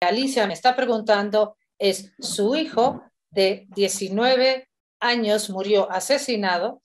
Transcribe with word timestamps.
Alicia 0.00 0.46
me 0.46 0.52
está 0.52 0.76
preguntando 0.76 1.56
es 1.78 2.12
su 2.18 2.54
hijo 2.54 3.02
de 3.30 3.66
19 3.74 4.68
años 5.00 5.50
murió 5.50 5.90
asesinado 5.90 6.82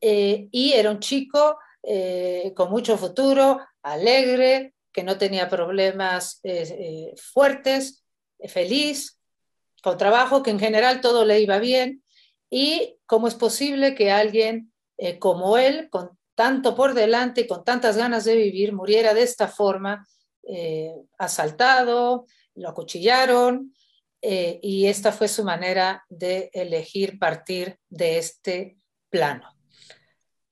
eh, 0.00 0.48
y 0.50 0.72
era 0.72 0.90
un 0.90 1.00
chico 1.00 1.58
eh, 1.82 2.52
con 2.56 2.70
mucho 2.70 2.96
futuro, 2.96 3.60
alegre, 3.82 4.74
que 4.92 5.02
no 5.02 5.18
tenía 5.18 5.48
problemas 5.48 6.40
eh, 6.42 7.14
fuertes, 7.16 8.04
feliz, 8.46 9.18
con 9.82 9.96
trabajo, 9.96 10.42
que 10.42 10.50
en 10.50 10.58
general 10.58 11.00
todo 11.00 11.24
le 11.24 11.40
iba 11.40 11.58
bien. 11.58 12.02
Y 12.50 12.96
cómo 13.06 13.28
es 13.28 13.34
posible 13.34 13.94
que 13.94 14.10
alguien 14.10 14.72
como 15.20 15.58
él, 15.58 15.88
con 15.90 16.18
tanto 16.34 16.74
por 16.74 16.94
delante 16.94 17.42
y 17.42 17.46
con 17.46 17.64
tantas 17.64 17.96
ganas 17.96 18.24
de 18.24 18.34
vivir, 18.34 18.72
muriera 18.72 19.14
de 19.14 19.22
esta 19.22 19.46
forma, 19.46 20.04
asaltado, 21.18 22.26
lo 22.58 22.68
acuchillaron, 22.68 23.72
eh, 24.20 24.58
y 24.62 24.86
esta 24.86 25.12
fue 25.12 25.28
su 25.28 25.44
manera 25.44 26.04
de 26.08 26.50
elegir 26.52 27.18
partir 27.18 27.78
de 27.88 28.18
este 28.18 28.78
plano. 29.10 29.54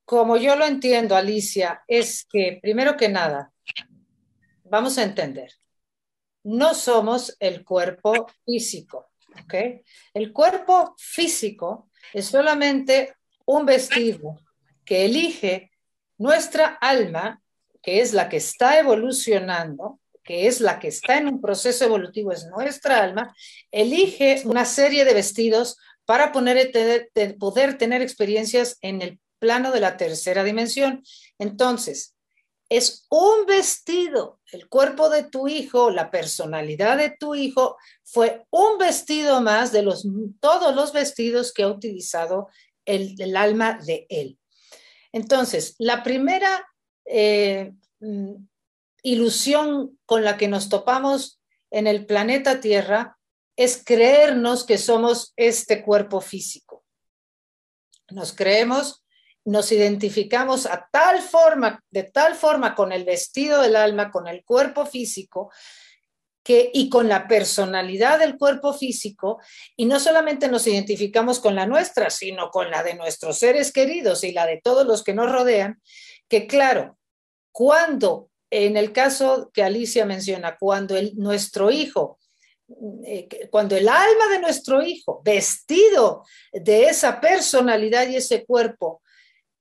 Como 0.05 0.37
yo 0.37 0.55
lo 0.55 0.65
entiendo, 0.65 1.17
Alicia, 1.17 1.83
es 1.89 2.25
que, 2.31 2.61
primero 2.63 2.97
que 2.97 3.09
nada, 3.09 3.53
vamos 4.65 4.99
a 4.99 5.03
entender, 5.03 5.53
no 6.45 6.75
somos 6.75 7.37
el 7.41 7.65
cuerpo 7.65 8.27
físico, 8.45 9.11
¿ok? 9.43 9.55
El 10.15 10.33
cuerpo 10.33 10.95
físico 10.97 11.91
es 12.13 12.27
solamente 12.27 13.17
un 13.47 13.67
vestido 13.67 14.39
que 14.85 15.07
elige 15.07 15.73
nuestra 16.19 16.67
alma, 16.81 17.43
que 17.83 18.01
es 18.01 18.13
la 18.13 18.29
que 18.29 18.37
está 18.37 18.79
evolucionando, 18.79 19.99
que 20.27 20.49
es 20.49 20.61
la 20.61 20.79
que 20.81 20.89
está 20.89 21.17
en 21.17 21.29
un 21.29 21.41
proceso 21.41 21.85
evolutivo, 21.85 22.33
es 22.33 22.47
nuestra 22.47 23.03
alma, 23.03 23.35
elige 23.71 24.43
una 24.45 24.65
serie 24.65 25.05
de 25.05 25.15
vestidos 25.15 25.79
para 26.05 26.33
poner, 26.33 26.73
poder 27.39 27.79
tener 27.79 28.03
experiencias 28.03 28.77
en 28.83 29.03
el 29.03 29.21
plano 29.39 29.71
de 29.71 29.81
la 29.81 29.97
tercera 29.97 30.43
dimensión. 30.45 31.03
Entonces, 31.39 32.17
es 32.69 33.07
un 33.11 33.47
vestido, 33.47 34.41
el 34.51 34.69
cuerpo 34.69 35.09
de 35.09 35.23
tu 35.23 35.47
hijo, 35.47 35.91
la 35.91 36.11
personalidad 36.11 36.97
de 36.97 37.11
tu 37.11 37.37
hijo, 37.37 37.77
fue 38.03 38.45
un 38.51 38.79
vestido 38.79 39.41
más 39.41 39.71
de 39.71 39.83
los, 39.83 40.07
todos 40.41 40.75
los 40.75 40.93
vestidos 40.93 41.53
que 41.53 41.63
ha 41.63 41.69
utilizado 41.69 42.49
el, 42.85 43.37
alma 43.37 43.79
de 43.85 44.07
él. 44.09 44.39
Entonces, 45.13 45.77
la 45.79 46.03
primera 46.03 46.67
eh, 47.05 47.73
mm, 48.01 48.35
ilusión 49.07 49.97
con 50.05 50.25
la 50.25 50.37
que 50.37 50.49
nos 50.49 50.69
topamos 50.69 51.41
en 51.71 51.87
el 51.87 52.07
planeta 52.07 52.61
Tierra 52.61 53.17
es 53.55 53.83
creernos 53.85 54.65
que 54.65 54.79
somos 54.79 55.33
este 55.37 55.85
cuerpo 55.85 56.21
físico. 56.21 56.85
Nos 58.11 58.33
creemos, 58.33 59.05
nos 59.45 59.71
identificamos 59.71 60.67
a 60.67 60.89
tal 60.91 61.23
forma, 61.23 61.85
de 61.89 62.03
tal 62.03 62.35
forma 62.35 62.75
con 62.75 62.91
el 62.91 63.05
vestido 63.05 63.63
del 63.63 63.77
alma, 63.77 64.11
con 64.11 64.27
el 64.27 64.45
cuerpo 64.45 64.85
físico, 64.87 65.53
que, 66.43 66.71
y 66.75 66.89
con 66.91 67.09
la 67.09 67.29
personalidad 67.29 68.19
del 68.19 68.37
cuerpo 68.37 68.73
físico, 68.75 69.41
y 69.77 69.87
no 69.87 70.01
solamente 70.01 70.49
nos 70.49 70.67
identificamos 70.67 71.39
con 71.39 71.55
la 71.55 71.67
nuestra, 71.67 72.11
sino 72.11 72.51
con 72.51 72.73
la 72.73 72.83
de 72.83 72.95
nuestros 72.95 73.39
seres 73.39 73.73
queridos 73.73 74.25
y 74.25 74.33
la 74.33 74.47
de 74.47 74.61
todos 74.61 74.85
los 74.85 75.05
que 75.05 75.15
nos 75.15 75.31
rodean, 75.31 75.81
que 76.29 76.49
claro, 76.49 76.99
cuando 77.53 78.31
en 78.65 78.77
el 78.77 78.93
caso 78.93 79.51
que 79.53 79.63
Alicia 79.63 80.07
menciona, 80.07 80.57
cuando 80.57 80.95
nuestro 81.15 81.71
hijo, 81.71 82.19
eh, 83.05 83.29
cuando 83.51 83.77
el 83.77 83.89
alma 83.89 84.29
de 84.31 84.41
nuestro 84.41 84.83
hijo, 84.83 85.21
vestido 85.23 86.25
de 86.53 86.85
esa 86.85 87.21
personalidad 87.21 88.09
y 88.09 88.17
ese 88.17 88.47
cuerpo, 88.47 89.03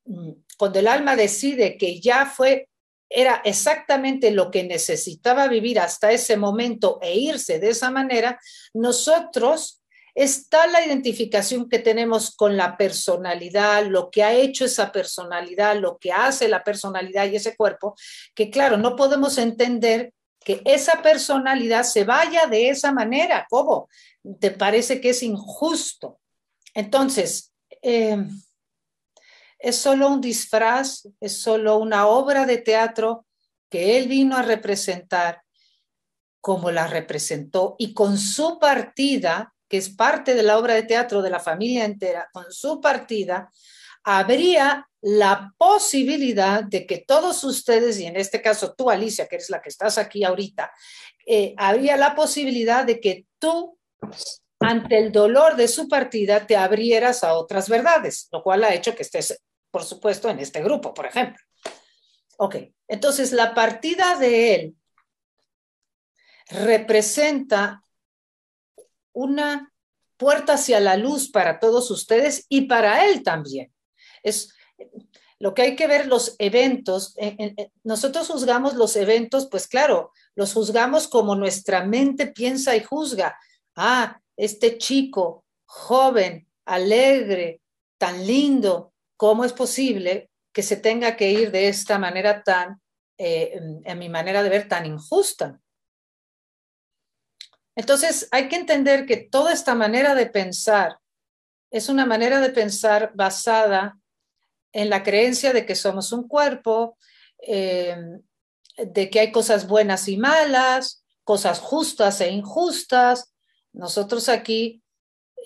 mm, 0.05 0.31
cuando 0.57 0.79
el 0.79 0.87
alma 0.87 1.15
decide 1.15 1.77
que 1.77 1.99
ya 1.99 2.25
fue, 2.25 2.69
era 3.09 3.41
exactamente 3.43 4.31
lo 4.31 4.49
que 4.49 4.63
necesitaba 4.63 5.47
vivir 5.47 5.79
hasta 5.79 6.11
ese 6.11 6.37
momento 6.37 6.97
e 7.01 7.17
irse 7.17 7.59
de 7.59 7.69
esa 7.69 7.91
manera, 7.91 8.39
nosotros 8.73 9.81
está 10.15 10.65
la 10.67 10.83
identificación 10.85 11.67
que 11.67 11.79
tenemos 11.79 12.33
con 12.33 12.55
la 12.55 12.77
personalidad, 12.77 13.85
lo 13.85 14.09
que 14.09 14.23
ha 14.23 14.33
hecho 14.33 14.63
esa 14.63 14.91
personalidad, 14.91 15.77
lo 15.77 15.97
que 15.97 16.13
hace 16.13 16.47
la 16.47 16.63
personalidad 16.63 17.29
y 17.29 17.35
ese 17.35 17.55
cuerpo, 17.55 17.95
que 18.33 18.49
claro, 18.49 18.77
no 18.77 18.95
podemos 18.95 19.37
entender 19.37 20.13
que 20.39 20.61
esa 20.63 21.01
personalidad 21.01 21.83
se 21.83 22.05
vaya 22.05 22.47
de 22.47 22.69
esa 22.69 22.93
manera. 22.93 23.45
¿Cómo? 23.49 23.89
¿Te 24.39 24.51
parece 24.51 25.01
que 25.01 25.09
es 25.09 25.21
injusto? 25.21 26.19
Entonces, 26.73 27.51
em, 27.81 28.29
es 29.59 29.75
solo 29.75 30.07
un 30.07 30.21
disfraz, 30.21 31.07
es 31.19 31.41
solo 31.41 31.77
una 31.77 32.07
obra 32.07 32.45
de 32.45 32.59
teatro 32.59 33.25
que 33.69 33.97
él 33.97 34.07
vino 34.07 34.37
a 34.37 34.43
representar 34.43 35.41
como 36.39 36.69
la 36.69 36.85
representó 36.85 37.75
y 37.79 37.93
con 37.93 38.17
su 38.19 38.59
partida 38.59 39.54
que 39.67 39.77
es 39.77 39.89
parte 39.89 40.35
de 40.35 40.43
la 40.43 40.57
obra 40.57 40.75
de 40.75 40.83
teatro 40.83 41.21
de 41.21 41.29
la 41.29 41.39
familia 41.39 41.85
entera, 41.85 42.29
con 42.31 42.51
su 42.51 42.79
partida, 42.79 43.51
habría 44.03 44.87
la 45.01 45.53
posibilidad 45.57 46.63
de 46.63 46.85
que 46.85 46.99
todos 46.99 47.43
ustedes, 47.43 47.99
y 47.99 48.05
en 48.05 48.15
este 48.15 48.41
caso 48.41 48.73
tú, 48.75 48.89
Alicia, 48.89 49.27
que 49.27 49.35
eres 49.35 49.49
la 49.49 49.61
que 49.61 49.69
estás 49.69 49.97
aquí 49.97 50.23
ahorita, 50.23 50.71
eh, 51.25 51.53
habría 51.57 51.97
la 51.97 52.15
posibilidad 52.15 52.85
de 52.85 52.99
que 52.99 53.25
tú, 53.39 53.77
ante 54.59 54.97
el 54.97 55.11
dolor 55.11 55.55
de 55.55 55.67
su 55.67 55.87
partida, 55.87 56.45
te 56.45 56.55
abrieras 56.55 57.23
a 57.23 57.33
otras 57.33 57.67
verdades, 57.67 58.27
lo 58.31 58.43
cual 58.43 58.63
ha 58.63 58.73
hecho 58.73 58.95
que 58.95 59.03
estés, 59.03 59.41
por 59.71 59.83
supuesto, 59.83 60.29
en 60.29 60.39
este 60.39 60.61
grupo, 60.63 60.93
por 60.93 61.07
ejemplo. 61.07 61.43
Ok, 62.37 62.57
entonces 62.87 63.31
la 63.31 63.53
partida 63.53 64.17
de 64.17 64.55
él 64.55 64.75
representa 66.49 67.84
una 69.15 69.73
puerta 70.17 70.53
hacia 70.53 70.79
la 70.79 70.97
luz 70.97 71.31
para 71.31 71.59
todos 71.59 71.89
ustedes 71.89 72.45
y 72.49 72.61
para 72.61 73.09
él 73.09 73.23
también. 73.23 73.73
Es 74.21 74.53
lo 75.39 75.53
que 75.53 75.63
hay 75.63 75.75
que 75.75 75.87
ver 75.87 76.07
los 76.07 76.35
eventos. 76.39 77.15
Nosotros 77.83 78.27
juzgamos 78.27 78.75
los 78.75 78.95
eventos, 78.95 79.47
pues 79.49 79.67
claro, 79.67 80.11
los 80.35 80.53
juzgamos 80.53 81.07
como 81.07 81.35
nuestra 81.35 81.83
mente 81.83 82.27
piensa 82.27 82.75
y 82.75 82.83
juzga. 82.83 83.37
Ah, 83.75 84.19
este 84.37 84.77
chico 84.77 85.45
joven, 85.65 86.47
alegre, 86.65 87.61
tan 87.97 88.25
lindo, 88.25 88.93
¿cómo 89.17 89.45
es 89.45 89.53
posible 89.53 90.29
que 90.53 90.63
se 90.63 90.77
tenga 90.77 91.15
que 91.15 91.31
ir 91.31 91.51
de 91.51 91.67
esta 91.67 91.99
manera 91.99 92.43
tan, 92.43 92.81
eh, 93.17 93.59
en 93.83 93.99
mi 93.99 94.09
manera 94.09 94.43
de 94.43 94.49
ver, 94.49 94.67
tan 94.67 94.85
injusta? 94.85 95.59
Entonces, 97.75 98.27
hay 98.31 98.47
que 98.47 98.55
entender 98.55 99.05
que 99.05 99.17
toda 99.17 99.51
esta 99.51 99.75
manera 99.75 100.15
de 100.15 100.27
pensar 100.27 100.97
es 101.71 101.89
una 101.89 102.05
manera 102.05 102.39
de 102.39 102.49
pensar 102.49 103.11
basada 103.15 103.99
en 104.71 104.89
la 104.89 105.03
creencia 105.03 105.51
de 105.51 105.65
que 105.65 105.75
somos 105.75 106.11
un 106.11 106.27
cuerpo, 106.27 106.97
eh, 107.39 107.97
de 108.77 109.09
que 109.09 109.19
hay 109.19 109.31
cosas 109.31 109.67
buenas 109.67 110.07
y 110.07 110.17
malas, 110.17 111.03
cosas 111.23 111.59
justas 111.59 112.21
e 112.21 112.29
injustas. 112.29 113.33
Nosotros 113.73 114.29
aquí 114.29 114.83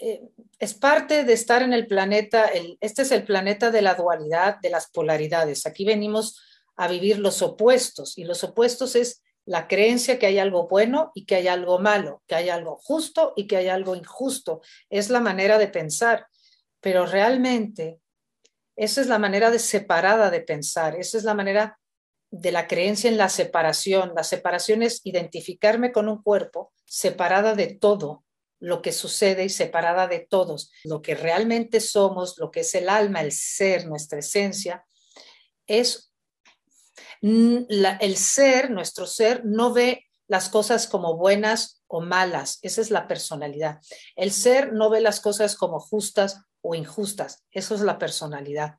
eh, 0.02 0.22
es 0.60 0.74
parte 0.74 1.24
de 1.24 1.34
estar 1.34 1.62
en 1.62 1.74
el 1.74 1.88
planeta, 1.88 2.50
este 2.80 3.02
es 3.02 3.12
el 3.12 3.24
planeta 3.24 3.72
de 3.72 3.82
la 3.82 3.96
dualidad, 3.96 4.58
de 4.62 4.70
las 4.70 4.90
polaridades. 4.90 5.66
Aquí 5.66 5.86
venimos 5.86 6.42
a 6.76 6.88
vivir 6.88 7.18
los 7.20 7.42
opuestos 7.42 8.18
y 8.18 8.24
los 8.24 8.44
opuestos 8.44 8.96
es 8.96 9.24
la 9.46 9.68
creencia 9.68 10.20
que 10.20 10.28
hay 10.28 10.40
algo 10.40 10.68
bueno 10.68 11.12
y 11.16 11.26
que 11.26 11.36
hay 11.36 11.48
algo 11.48 11.80
malo, 11.80 12.22
que 12.28 12.36
hay 12.36 12.50
algo 12.50 12.78
justo 12.78 13.34
y 13.36 13.48
que 13.48 13.58
hay 13.58 13.68
algo 13.68 13.96
injusto. 13.96 14.62
Es 14.90 15.10
la 15.10 15.20
manera 15.20 15.58
de 15.58 15.68
pensar, 15.68 16.28
pero 16.80 17.06
realmente 17.06 18.00
esa 18.76 19.02
es 19.02 19.08
la 19.08 19.20
manera 19.20 19.52
de 19.52 19.60
separada 19.60 20.30
de 20.30 20.42
pensar, 20.42 20.96
esa 20.96 21.18
es 21.18 21.24
la 21.24 21.34
manera 21.34 21.80
de 22.32 22.52
la 22.52 22.68
creencia 22.68 23.10
en 23.10 23.18
la 23.18 23.30
separación. 23.30 24.14
La 24.16 24.24
separación 24.24 24.84
es 24.84 25.02
identificarme 25.04 25.92
con 25.92 26.08
un 26.08 26.22
cuerpo 26.22 26.72
separada 26.86 27.56
de 27.56 27.68
todo 27.68 28.24
lo 28.60 28.82
que 28.82 28.92
sucede 28.92 29.46
y 29.46 29.50
separada 29.50 30.08
de 30.08 30.20
todos. 30.20 30.72
Lo 30.84 31.02
que 31.02 31.16
realmente 31.16 31.80
somos, 31.80 32.38
lo 32.38 32.52
que 32.52 32.62
es 32.62 32.76
el 32.76 32.90
alma, 32.90 33.22
el 33.22 33.32
ser, 33.32 33.88
nuestra 33.88 34.20
esencia, 34.20 34.86
es 35.66 36.09
el 37.22 38.16
ser, 38.18 38.72
nuestro 38.72 39.06
ser, 39.08 39.46
no 39.46 39.74
ve 39.74 40.06
las 40.28 40.50
cosas 40.50 40.88
como 40.88 41.18
buenas 41.18 41.84
o 41.88 42.02
malas. 42.02 42.60
Esa 42.62 42.82
es 42.82 42.92
la 42.92 43.08
personalidad. 43.08 43.80
El 44.16 44.32
ser 44.32 44.74
no 44.74 44.90
ve 44.90 45.02
las 45.02 45.20
cosas 45.20 45.56
como 45.56 45.80
justas 45.80 46.42
o 46.62 46.76
injustas. 46.76 47.46
Eso 47.52 47.76
es 47.76 47.82
la 47.82 47.98
personalidad. 47.98 48.76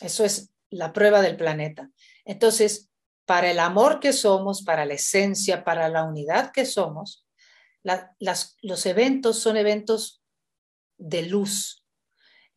Eso 0.00 0.24
es 0.24 0.50
la 0.70 0.92
prueba 0.92 1.22
del 1.22 1.36
planeta. 1.36 1.90
Entonces, 2.24 2.90
para 3.24 3.50
el 3.50 3.58
amor 3.58 4.00
que 4.00 4.12
somos, 4.12 4.62
para 4.62 4.84
la 4.84 4.94
esencia, 4.94 5.64
para 5.64 5.88
la 5.88 6.04
unidad 6.04 6.50
que 6.52 6.64
somos, 6.64 7.26
los 8.60 8.86
eventos 8.86 9.38
son 9.38 9.56
eventos 9.56 10.22
de 10.98 11.22
luz, 11.22 11.84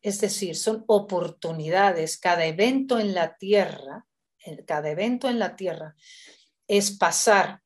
es 0.02 0.20
decir, 0.20 0.56
son 0.56 0.84
oportunidades. 0.88 2.18
Cada 2.18 2.44
evento 2.44 2.98
en 2.98 3.14
la 3.14 3.36
tierra, 3.36 4.06
cada 4.66 4.90
evento 4.90 5.28
en 5.28 5.38
la 5.38 5.56
tierra 5.56 5.94
es 6.66 6.96
pasar. 6.96 7.60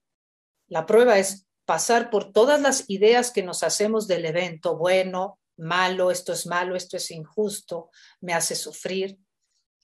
La 0.69 0.87
prueba 0.87 1.19
es 1.19 1.47
pasar 1.65 2.11
por 2.11 2.33
todas 2.33 2.61
las 2.61 2.85
ideas 2.89 3.31
que 3.31 3.43
nos 3.43 3.63
hacemos 3.63 4.07
del 4.07 4.25
evento, 4.25 4.77
bueno, 4.77 5.39
malo, 5.57 6.11
esto 6.11 6.33
es 6.33 6.47
malo, 6.47 6.77
esto 6.77 6.97
es 6.97 7.11
injusto, 7.11 7.91
me 8.21 8.35
hace 8.35 8.55
sufrir. 8.55 9.19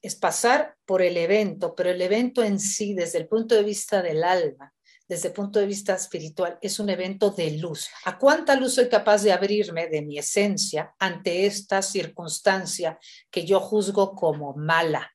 Es 0.01 0.17
pasar 0.17 0.77
por 0.85 1.03
el 1.03 1.17
evento, 1.17 1.75
pero 1.75 1.91
el 1.91 2.03
evento 2.03 2.43
en 2.43 2.59
sí, 2.59 2.95
desde 2.95 3.19
el 3.19 3.29
punto 3.29 3.55
de 3.55 3.63
vista 3.63 4.03
del 4.03 4.25
alma, 4.25 4.75
desde 5.09 5.29
el 5.29 5.35
punto 5.35 5.61
de 5.61 5.67
vista 5.67 5.95
espiritual, 5.95 6.59
es 6.61 6.81
un 6.81 6.89
evento 6.89 7.31
de 7.31 7.53
luz. 7.59 7.89
¿A 8.05 8.19
cuánta 8.19 8.57
luz 8.57 8.75
soy 8.75 8.89
capaz 8.89 9.23
de 9.23 9.33
abrirme 9.33 9.89
de 9.89 10.03
mi 10.03 10.19
esencia 10.19 10.95
ante 10.99 11.47
esta 11.47 11.83
circunstancia 11.83 12.99
que 13.31 13.45
yo 13.45 13.61
juzgo 13.61 14.15
como 14.15 14.55
mala 14.55 15.13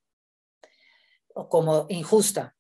o 1.38 1.50
como 1.50 1.86
injusta? 1.90 2.56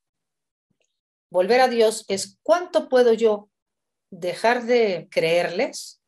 Volver 1.29 1.62
a 1.62 1.68
Dios 1.68 2.06
es 2.07 2.38
cuánto 2.44 2.88
puedo 2.88 3.13
yo 3.13 3.50
dejar 4.12 4.65
de 4.65 5.07
creerles 5.12 6.01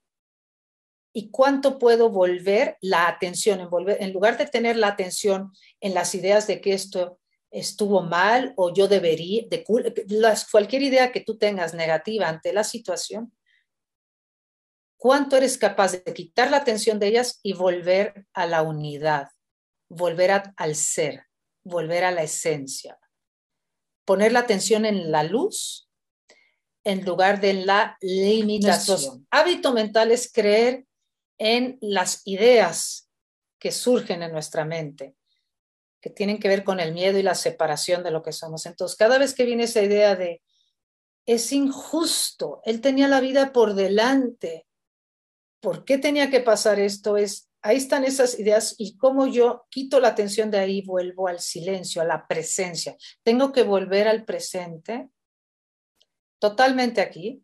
y 1.11 1.31
cuánto 1.31 1.79
puedo 1.79 2.09
volver 2.09 2.77
la 2.81 3.07
atención, 3.07 3.59
en, 3.59 3.69
volver, 3.69 3.97
en 3.99 4.13
lugar 4.13 4.37
de 4.37 4.45
tener 4.45 4.77
la 4.77 4.87
atención 4.87 5.51
en 5.81 5.93
las 5.93 6.13
ideas 6.15 6.47
de 6.47 6.61
que 6.61 6.73
esto 6.73 7.19
estuvo 7.51 8.03
mal 8.03 8.53
o 8.55 8.71
yo 8.71 8.87
debería, 8.87 9.43
de, 9.49 9.65
cualquier 10.51 10.83
idea 10.83 11.11
que 11.11 11.21
tú 11.21 11.37
tengas 11.37 11.73
negativa 11.73 12.29
ante 12.29 12.53
la 12.53 12.63
situación, 12.63 13.33
¿cuánto 14.97 15.35
eres 15.35 15.57
capaz 15.57 15.93
de 15.93 16.13
quitar 16.13 16.51
la 16.51 16.57
atención 16.57 16.99
de 16.99 17.07
ellas 17.07 17.39
y 17.41 17.53
volver 17.53 18.27
a 18.33 18.45
la 18.45 18.61
unidad, 18.61 19.29
volver 19.89 20.43
al 20.55 20.75
ser, 20.75 21.28
volver 21.63 22.03
a 22.03 22.11
la 22.11 22.23
esencia? 22.23 22.99
Poner 24.05 24.31
la 24.31 24.39
atención 24.39 24.85
en 24.85 25.11
la 25.11 25.23
luz 25.23 25.89
en 26.83 27.05
lugar 27.05 27.41
de 27.41 27.53
la 27.53 27.97
limitación. 28.01 29.27
hábito 29.29 29.73
mental 29.73 30.11
es 30.11 30.31
creer 30.31 30.85
en 31.37 31.77
las 31.81 32.21
ideas 32.25 33.09
que 33.59 33.71
surgen 33.71 34.23
en 34.23 34.31
nuestra 34.31 34.65
mente 34.65 35.15
que 36.01 36.09
tienen 36.09 36.39
que 36.39 36.47
ver 36.47 36.63
con 36.63 36.79
el 36.79 36.93
miedo 36.93 37.17
y 37.17 37.23
la 37.23 37.35
separación 37.35 38.03
de 38.03 38.11
lo 38.11 38.23
que 38.23 38.31
somos. 38.31 38.65
Entonces, 38.65 38.97
cada 38.97 39.17
vez 39.17 39.33
que 39.33 39.45
viene 39.45 39.63
esa 39.63 39.81
idea 39.81 40.15
de, 40.15 40.41
es 41.25 41.51
injusto, 41.51 42.61
él 42.63 42.81
tenía 42.81 43.07
la 43.07 43.19
vida 43.19 43.51
por 43.51 43.73
delante, 43.73 44.65
¿por 45.59 45.83
qué 45.83 45.97
tenía 45.97 46.29
que 46.29 46.39
pasar 46.39 46.79
esto? 46.79 47.17
Es, 47.17 47.48
ahí 47.61 47.77
están 47.77 48.03
esas 48.03 48.39
ideas 48.39 48.75
y 48.77 48.97
cómo 48.97 49.27
yo 49.27 49.65
quito 49.69 49.99
la 49.99 50.09
atención 50.09 50.49
de 50.51 50.59
ahí, 50.59 50.81
vuelvo 50.81 51.27
al 51.27 51.39
silencio, 51.39 52.01
a 52.01 52.05
la 52.05 52.27
presencia. 52.27 52.95
Tengo 53.23 53.51
que 53.51 53.63
volver 53.63 54.07
al 54.07 54.25
presente, 54.25 55.09
totalmente 56.39 57.01
aquí, 57.01 57.43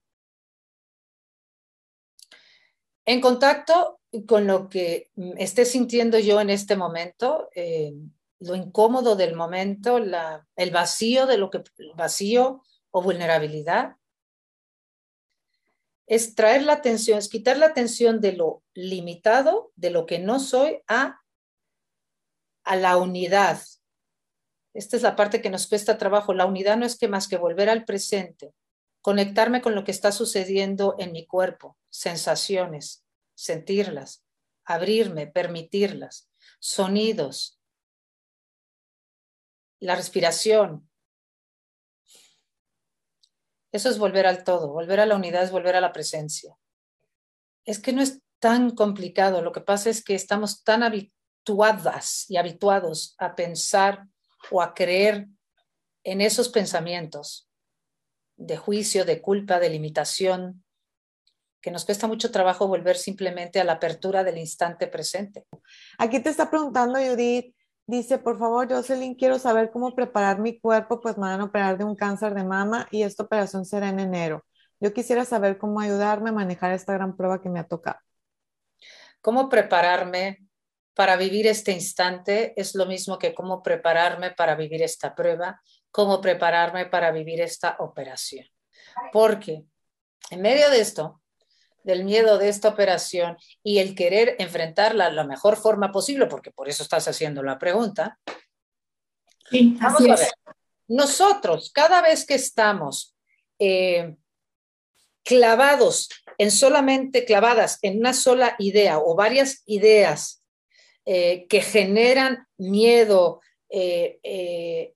en 3.05 3.21
contacto 3.21 3.99
con 4.27 4.47
lo 4.47 4.69
que 4.69 5.11
esté 5.37 5.65
sintiendo 5.65 6.17
yo 6.17 6.41
en 6.41 6.49
este 6.49 6.75
momento, 6.75 7.49
eh, 7.53 7.93
lo 8.39 8.55
incómodo 8.55 9.15
del 9.15 9.35
momento, 9.35 9.97
el 9.97 10.71
vacío 10.71 11.25
de 11.25 11.37
lo 11.37 11.49
que, 11.49 11.63
vacío 11.95 12.63
o 12.91 13.01
vulnerabilidad. 13.01 13.95
Es 16.07 16.35
traer 16.35 16.63
la 16.63 16.73
atención, 16.73 17.17
es 17.17 17.29
quitar 17.29 17.57
la 17.57 17.67
atención 17.67 18.21
de 18.21 18.33
lo 18.33 18.63
limitado, 18.73 19.71
de 19.75 19.89
lo 19.89 20.05
que 20.05 20.19
no 20.19 20.39
soy, 20.39 20.81
a, 20.87 21.21
a 22.63 22.75
la 22.75 22.97
unidad. 22.97 23.59
Esta 24.73 24.97
es 24.97 25.01
la 25.01 25.15
parte 25.15 25.41
que 25.41 25.49
nos 25.49 25.67
cuesta 25.67 25.97
trabajo. 25.97 26.33
La 26.33 26.45
unidad 26.45 26.77
no 26.77 26.85
es 26.85 26.97
que 26.97 27.07
más 27.07 27.27
que 27.27 27.37
volver 27.37 27.69
al 27.69 27.85
presente, 27.85 28.53
conectarme 29.01 29.61
con 29.61 29.73
lo 29.73 29.83
que 29.83 29.91
está 29.91 30.11
sucediendo 30.11 30.95
en 30.99 31.11
mi 31.11 31.25
cuerpo, 31.25 31.77
sensaciones, 31.89 33.05
sentirlas, 33.35 34.25
abrirme, 34.65 35.27
permitirlas, 35.27 36.29
sonidos, 36.59 37.59
la 39.79 39.95
respiración. 39.95 40.89
Eso 43.75 43.89
es 43.89 43.97
volver 43.97 44.25
al 44.25 44.45
todo, 44.45 44.69
volver 44.69 45.01
a 45.01 45.05
la 45.05 45.17
unidad 45.17 45.43
es 45.43 45.51
volver 45.51 45.75
a 45.75 45.81
la 45.81 45.91
presencia. 45.91 46.55
Es 47.65 47.77
que 47.77 47.91
no 47.91 48.01
es 48.01 48.21
tan 48.39 48.69
complicado, 48.69 49.41
lo 49.41 49.51
que 49.51 49.59
pasa 49.59 49.89
es 49.89 50.01
que 50.01 50.15
estamos 50.15 50.63
tan 50.63 50.81
habituadas 50.81 52.23
y 52.29 52.37
habituados 52.37 53.15
a 53.17 53.35
pensar 53.35 54.07
o 54.49 54.61
a 54.61 54.73
creer 54.73 55.27
en 56.05 56.21
esos 56.21 56.47
pensamientos 56.47 57.49
de 58.37 58.55
juicio, 58.55 59.03
de 59.03 59.21
culpa, 59.21 59.59
de 59.59 59.69
limitación, 59.69 60.63
que 61.61 61.71
nos 61.71 61.83
cuesta 61.83 62.07
mucho 62.07 62.31
trabajo 62.31 62.69
volver 62.69 62.95
simplemente 62.95 63.59
a 63.59 63.65
la 63.65 63.73
apertura 63.73 64.23
del 64.23 64.37
instante 64.37 64.87
presente. 64.87 65.47
Aquí 65.97 66.21
te 66.21 66.29
está 66.29 66.49
preguntando 66.49 66.97
Judith, 66.97 67.53
Dice, 67.87 68.17
por 68.17 68.39
favor, 68.39 68.67
Jocelyn, 68.67 69.13
quiero 69.13 69.37
saber 69.37 69.69
cómo 69.69 69.93
preparar 69.93 70.39
mi 70.39 70.59
cuerpo, 70.59 70.99
pues 70.99 71.17
me 71.17 71.27
van 71.27 71.41
a 71.41 71.43
operar 71.43 71.77
de 71.77 71.83
un 71.83 71.95
cáncer 71.95 72.33
de 72.33 72.43
mama 72.43 72.87
y 72.89 73.03
esta 73.03 73.23
operación 73.23 73.63
será 73.63 73.89
en 73.89 73.99
enero. 73.99 74.43
Yo 74.79 74.91
quisiera 74.91 75.23
saber 75.23 75.59
cómo 75.59 75.79
ayudarme 75.79 76.31
a 76.31 76.33
manejar 76.33 76.71
esta 76.71 76.93
gran 76.93 77.15
prueba 77.15 77.41
que 77.41 77.49
me 77.49 77.59
ha 77.59 77.67
tocado. 77.67 77.99
¿Cómo 79.21 79.49
prepararme 79.49 80.47
para 80.95 81.15
vivir 81.15 81.45
este 81.45 81.73
instante? 81.73 82.59
Es 82.59 82.73
lo 82.73 82.87
mismo 82.87 83.19
que 83.19 83.35
cómo 83.35 83.61
prepararme 83.61 84.31
para 84.31 84.55
vivir 84.55 84.81
esta 84.81 85.13
prueba, 85.13 85.61
cómo 85.91 86.21
prepararme 86.21 86.87
para 86.87 87.11
vivir 87.11 87.39
esta 87.39 87.75
operación. 87.79 88.47
Porque 89.11 89.63
en 90.31 90.41
medio 90.41 90.71
de 90.71 90.79
esto, 90.81 91.21
del 91.85 92.03
miedo 92.03 92.39
de 92.39 92.49
esta 92.49 92.69
operación 92.69 93.37
y 93.63 93.77
el 93.77 93.93
querer 93.93 94.35
enfrentarla 94.39 95.11
la 95.11 95.23
mejor 95.23 95.55
forma 95.55 95.91
posible, 95.91 96.25
porque 96.25 96.51
por 96.51 96.67
eso 96.67 96.81
estás 96.81 97.07
haciendo 97.07 97.43
la 97.43 97.59
pregunta. 97.59 98.19
Sí, 99.51 99.77
Vamos 99.79 100.01
a 100.01 100.15
ver. 100.15 100.27
Nosotros, 100.87 101.71
cada 101.71 102.01
vez 102.01 102.25
que 102.25 102.33
estamos 102.35 103.15
eh, 103.59 104.15
clavados 105.23 106.09
en 106.39 106.51
solamente 106.51 107.23
clavadas 107.23 107.77
en 107.81 107.99
una 107.99 108.13
sola 108.13 108.55
idea 108.57 108.99
o 108.99 109.15
varias 109.15 109.61
ideas 109.65 110.43
eh, 111.05 111.45
que 111.47 111.61
generan 111.61 112.47
miedo, 112.57 113.41
eh, 113.69 114.93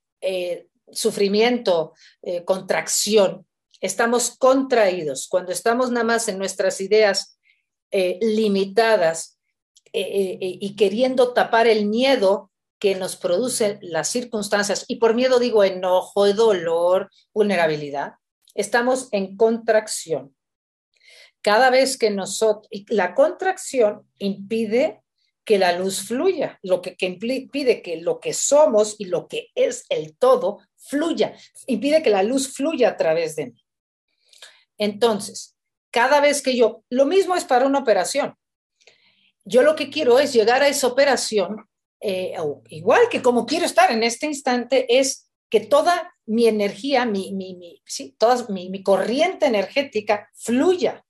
sufrimiento, 0.92 1.94
contracción, 2.46 3.46
estamos 3.82 4.36
contraídos, 4.38 5.28
cuando 5.28 5.52
estamos 5.52 5.92
nada 5.92 6.06
más 6.06 6.28
en 6.28 6.38
nuestras 6.38 6.82
ideas 6.82 7.40
eh, 7.92 8.20
limitadas 8.22 9.40
eh, 9.94 10.38
eh, 10.42 10.58
y 10.62 10.76
queriendo 10.76 11.34
tapar 11.34 11.68
el 11.68 11.86
miedo 11.86 12.52
que 12.78 12.96
nos 12.96 13.16
producen 13.16 13.80
las 13.82 14.08
circunstancias, 14.08 14.86
y 14.88 14.98
por 14.98 15.14
miedo 15.14 15.40
digo 15.40 15.64
enojo, 15.64 16.32
dolor, 16.34 17.10
vulnerabilidad, 17.34 18.14
estamos 18.54 19.10
en 19.12 19.36
contracción. 19.36 20.36
Cada 21.42 21.70
vez 21.70 21.98
que 21.98 22.10
nosotros, 22.10 22.68
la 22.88 23.16
contracción 23.16 24.08
impide 24.18 25.02
que 25.46 25.58
la 25.58 25.78
luz 25.78 26.02
fluya, 26.02 26.60
lo 26.62 26.82
que, 26.82 26.96
que 26.96 27.08
impide 27.08 27.82
que 27.82 27.98
lo 27.98 28.20
que 28.20 28.34
somos 28.34 28.96
y 29.00 29.06
lo 29.06 29.28
que 29.28 29.48
es 29.56 29.86
el 29.90 30.16
todo 30.16 30.60
fluya, 30.76 31.34
impide 31.68 32.04
que 32.04 32.12
la 32.12 32.24
luz 32.24 32.54
fluya 32.54 32.90
a 32.90 32.98
través 32.98 33.36
de 33.36 33.48
mí. 33.48 33.64
Entonces, 34.80 35.56
cada 35.92 36.22
vez 36.22 36.42
que 36.42 36.56
yo, 36.56 36.84
lo 36.90 37.06
mismo 37.06 37.36
es 37.36 37.46
para 37.46 37.68
una 37.68 37.80
operación. 37.80 38.36
Yo 39.46 39.62
lo 39.62 39.76
que 39.76 39.90
quiero 39.90 40.20
es 40.20 40.34
llegar 40.34 40.64
a 40.64 40.68
esa 40.68 40.88
operación, 40.88 41.68
eh, 42.02 42.36
igual 42.70 43.10
que 43.10 43.22
como 43.22 43.46
quiero 43.46 43.66
estar 43.66 43.92
en 43.92 44.04
este 44.04 44.26
instante, 44.26 44.98
es 44.98 45.30
que 45.50 45.60
toda 45.60 46.14
mi 46.26 46.48
energía, 46.48 47.06
mi, 47.06 47.34
mi, 47.34 47.82
toda 48.18 48.46
mi, 48.50 48.84
corriente 48.84 49.48
energética 49.48 50.30
fluya, 50.36 51.04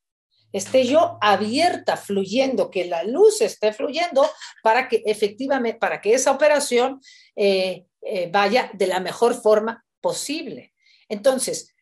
esté 0.54 0.86
yo 0.86 1.18
abierta, 1.22 1.98
fluyendo, 1.98 2.72
que 2.72 2.86
la 2.86 3.04
luz 3.04 3.42
esté 3.42 3.74
fluyendo 3.74 4.28
para 4.64 4.88
que 4.88 5.04
efectivamente, 5.06 5.78
para 5.78 6.00
que 6.02 6.14
esa 6.14 6.32
operación 6.32 7.02
eh, 7.36 7.86
eh, 8.02 8.30
vaya 8.32 8.72
de 8.74 8.88
la 8.88 9.02
mejor 9.02 9.40
forma 9.40 9.86
posible. 10.00 10.74
Entonces, 11.10 11.76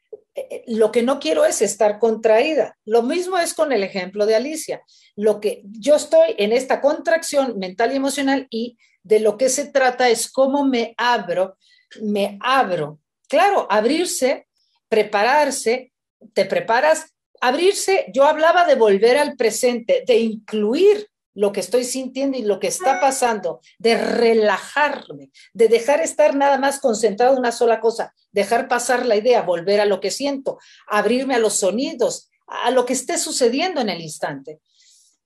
lo 0.67 0.91
que 0.91 1.03
no 1.03 1.19
quiero 1.19 1.45
es 1.45 1.61
estar 1.61 1.99
contraída. 1.99 2.77
Lo 2.85 3.03
mismo 3.03 3.37
es 3.37 3.53
con 3.53 3.71
el 3.71 3.83
ejemplo 3.83 4.25
de 4.25 4.35
Alicia. 4.35 4.81
Lo 5.15 5.39
que 5.39 5.63
yo 5.65 5.95
estoy 5.95 6.35
en 6.37 6.51
esta 6.51 6.81
contracción 6.81 7.57
mental 7.57 7.91
y 7.91 7.95
emocional 7.95 8.47
y 8.49 8.77
de 9.03 9.19
lo 9.19 9.37
que 9.37 9.49
se 9.49 9.65
trata 9.65 10.09
es 10.09 10.31
cómo 10.31 10.65
me 10.65 10.93
abro, 10.97 11.57
me 12.01 12.37
abro. 12.41 12.99
Claro, 13.29 13.67
abrirse, 13.69 14.47
prepararse, 14.89 15.93
te 16.33 16.45
preparas 16.45 17.13
abrirse, 17.41 18.05
yo 18.13 18.25
hablaba 18.25 18.65
de 18.65 18.75
volver 18.75 19.17
al 19.17 19.35
presente, 19.35 20.03
de 20.05 20.17
incluir 20.17 21.07
lo 21.37 21.51
que 21.51 21.59
estoy 21.59 21.83
sintiendo 21.83 22.35
y 22.35 22.41
lo 22.41 22.59
que 22.59 22.65
está 22.65 22.99
pasando, 22.99 23.61
de 23.77 23.95
relajarme, 23.95 25.29
de 25.53 25.67
dejar 25.67 26.01
estar 26.01 26.35
nada 26.35 26.57
más 26.57 26.79
concentrado 26.79 27.33
en 27.33 27.39
una 27.39 27.51
sola 27.51 27.79
cosa, 27.79 28.15
dejar 28.31 28.67
pasar 28.67 29.05
la 29.05 29.15
idea, 29.15 29.43
volver 29.43 29.79
a 29.79 29.85
lo 29.85 29.99
que 29.99 30.09
siento, 30.09 30.57
abrirme 30.87 31.35
a 31.35 31.39
los 31.39 31.53
sonidos, 31.53 32.31
a 32.47 32.71
lo 32.71 32.87
que 32.87 32.93
esté 32.93 33.19
sucediendo 33.19 33.81
en 33.81 33.89
el 33.89 34.01
instante. 34.01 34.61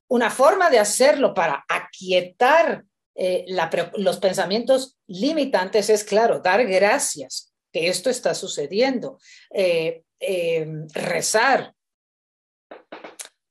Una 0.06 0.28
forma 0.28 0.68
de 0.68 0.80
hacerlo 0.80 1.32
para 1.32 1.64
aquietar 1.66 2.84
eh, 3.14 3.46
los 3.94 4.18
pensamientos 4.18 4.98
limitantes 5.06 5.88
es, 5.88 6.04
claro, 6.04 6.40
dar 6.40 6.66
gracias 6.66 7.54
que 7.72 7.88
esto 7.88 8.10
está 8.10 8.34
sucediendo, 8.34 9.18
eh, 9.50 10.02
eh, 10.20 10.66
rezar, 10.92 11.74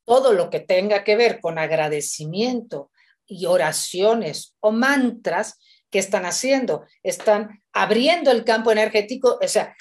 todo 0.06 0.34
lo 0.34 0.50
que 0.50 0.60
tenga 0.60 1.04
que 1.04 1.16
ver 1.16 1.40
con 1.40 1.58
agradecimiento 1.58 2.92
y 3.26 3.46
oraciones 3.46 4.56
o 4.60 4.72
mantras 4.72 5.60
que 5.90 6.00
están 6.00 6.26
haciendo, 6.26 6.86
están 7.04 7.62
abriendo 7.74 8.32
el 8.32 8.44
campo 8.44 8.72
energético, 8.72 9.40
o 9.42 9.48
sea, 9.48 9.76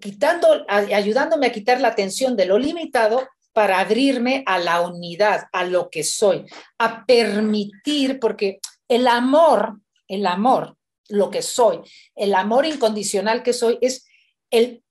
quitando, 0.00 0.64
ayudándome 0.68 1.46
a 1.46 1.52
quitar 1.52 1.80
la 1.80 1.94
tensión 1.94 2.36
de 2.36 2.46
lo 2.46 2.58
limitado 2.58 3.26
para 3.52 3.80
abrirme 3.80 4.42
a 4.46 4.58
la 4.58 4.80
unidad, 4.80 5.44
a 5.52 5.64
lo 5.64 5.90
que 5.90 6.04
soy, 6.04 6.46
a 6.78 7.04
permitir, 7.04 8.18
porque 8.18 8.60
el 8.88 9.06
amor, 9.06 9.80
el 10.08 10.26
amor, 10.26 10.76
lo 11.08 11.30
que 11.30 11.42
soy, 11.42 11.80
el 12.14 12.34
amor 12.34 12.66
incondicional 12.66 13.42
que 13.42 13.52
soy, 13.52 13.78
es 13.80 14.06
el 14.50 14.82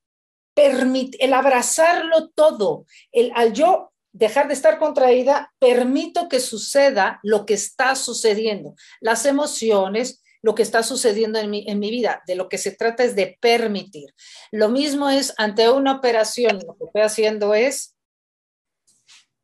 permitir, 0.54 1.22
el 1.22 1.32
abrazarlo 1.32 2.30
todo, 2.30 2.86
el 3.10 3.32
al 3.34 3.52
yo 3.52 3.91
dejar 4.12 4.48
de 4.48 4.54
estar 4.54 4.78
contraída, 4.78 5.52
permito 5.58 6.28
que 6.28 6.40
suceda 6.40 7.18
lo 7.22 7.46
que 7.46 7.54
está 7.54 7.94
sucediendo, 7.94 8.74
las 9.00 9.26
emociones, 9.26 10.22
lo 10.42 10.54
que 10.54 10.62
está 10.62 10.82
sucediendo 10.82 11.38
en 11.38 11.50
mi, 11.50 11.64
en 11.68 11.78
mi 11.78 11.90
vida. 11.90 12.22
De 12.26 12.34
lo 12.34 12.48
que 12.48 12.58
se 12.58 12.72
trata 12.72 13.04
es 13.04 13.16
de 13.16 13.38
permitir. 13.40 14.14
Lo 14.50 14.68
mismo 14.68 15.08
es 15.08 15.32
ante 15.38 15.70
una 15.70 15.92
operación, 15.92 16.60
lo 16.66 16.76
que 16.76 16.84
estoy 16.84 17.02
haciendo 17.02 17.54
es 17.54 17.96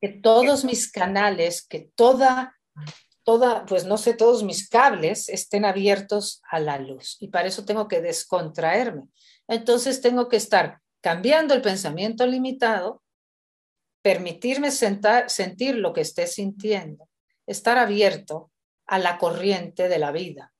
que 0.01 0.09
todos 0.09 0.65
mis 0.65 0.91
canales, 0.91 1.67
que 1.67 1.91
toda, 1.95 2.57
toda, 3.25 3.65
pues 3.67 3.85
no 3.85 3.97
sé, 3.97 4.15
todos 4.15 4.43
mis 4.43 4.69
cables 4.69 5.29
estén 5.29 5.65
abiertos 5.65 6.43
a 6.51 6.61
la 6.61 6.79
luz. 6.79 7.17
Y 7.21 7.29
para 7.29 7.49
eso 7.49 7.65
tengo 7.65 7.89
que 7.89 8.01
descontraerme. 8.01 9.05
Entonces 9.49 10.01
tengo 10.01 10.29
que 10.29 10.37
estar 10.37 10.81
cambiando 11.01 11.55
el 11.55 11.63
pensamiento 11.63 12.27
limitado 12.27 13.03
permitirme 14.09 14.71
sentar, 14.71 15.29
sentir 15.29 15.75
lo 15.75 15.93
que 15.93 16.01
esté 16.01 16.27
sintiendo, 16.27 17.11
estar 17.47 17.77
abierto 17.77 18.51
a 18.87 18.99
la 18.99 19.19
corriente 19.19 19.87
de 19.87 19.99
la 19.99 20.13
vida. 20.13 20.55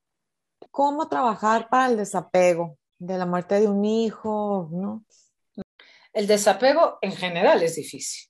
¿Cómo 0.71 1.09
trabajar 1.09 1.71
para 1.71 1.91
el 1.91 1.97
desapego 1.97 2.77
de 2.99 3.17
la 3.17 3.25
muerte 3.25 3.59
de 3.59 3.67
un 3.67 3.87
hijo? 3.87 4.69
¿no? 4.71 5.03
El 6.13 6.27
desapego 6.27 6.99
en 7.01 7.13
general 7.13 7.63
es 7.63 7.77
difícil. 7.77 8.29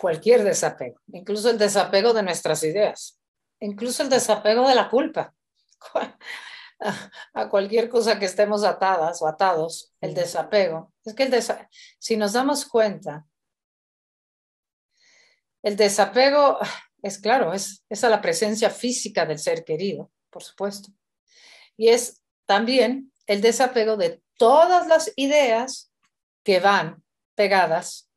Cualquier 0.00 0.42
desapego, 0.42 0.98
incluso 1.08 1.50
el 1.50 1.58
desapego 1.58 2.14
de 2.14 2.22
nuestras 2.22 2.62
ideas, 2.62 3.20
incluso 3.60 4.02
el 4.02 4.08
desapego 4.08 4.66
de 4.66 4.74
la 4.74 4.88
culpa. 4.88 5.34
a 7.34 7.48
cualquier 7.50 7.90
cosa 7.90 8.18
que 8.18 8.24
estemos 8.24 8.64
atadas 8.64 9.20
o 9.20 9.26
atados, 9.26 9.92
el 10.00 10.14
desapego. 10.14 10.94
Es 11.08 11.14
que 11.14 11.22
el 11.24 11.44
si 11.98 12.16
nos 12.16 12.34
damos 12.34 12.66
cuenta, 12.66 13.26
el 15.62 15.76
desapego 15.76 16.58
es 17.02 17.18
claro, 17.18 17.52
es, 17.52 17.84
es 17.88 18.04
a 18.04 18.10
la 18.10 18.20
presencia 18.20 18.70
física 18.70 19.24
del 19.24 19.38
ser 19.38 19.64
querido, 19.64 20.10
por 20.30 20.42
supuesto. 20.42 20.90
Y 21.76 21.88
es 21.88 22.22
también 22.46 23.12
el 23.26 23.40
desapego 23.40 23.96
de 23.96 24.22
todas 24.36 24.86
las 24.86 25.12
ideas 25.16 25.92
que 26.42 26.60
van 26.60 27.02
pegadas 27.34 28.10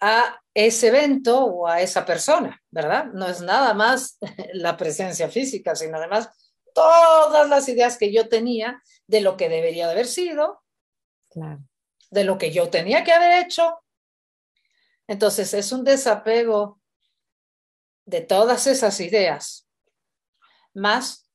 a 0.00 0.42
ese 0.52 0.88
evento 0.88 1.44
o 1.44 1.66
a 1.66 1.80
esa 1.80 2.04
persona, 2.04 2.62
¿verdad? 2.70 3.06
No 3.06 3.26
es 3.28 3.40
nada 3.40 3.74
más 3.74 4.18
la 4.52 4.76
presencia 4.76 5.28
física, 5.28 5.74
sino 5.74 5.96
además 5.96 6.28
todas 6.74 7.48
las 7.48 7.68
ideas 7.68 7.96
que 7.96 8.12
yo 8.12 8.28
tenía 8.28 8.82
de 9.06 9.20
lo 9.20 9.36
que 9.36 9.48
debería 9.48 9.86
de 9.86 9.92
haber 9.92 10.06
sido, 10.06 10.62
de 12.10 12.24
lo 12.24 12.38
que 12.38 12.50
yo 12.50 12.70
tenía 12.70 13.04
que 13.04 13.12
haber 13.12 13.44
hecho. 13.44 13.82
Entonces 15.06 15.54
es 15.54 15.72
un 15.72 15.84
desapego 15.84 16.80
de 18.04 18.20
todas 18.20 18.66
esas 18.66 19.00
ideas, 19.00 19.68
más 20.74 21.30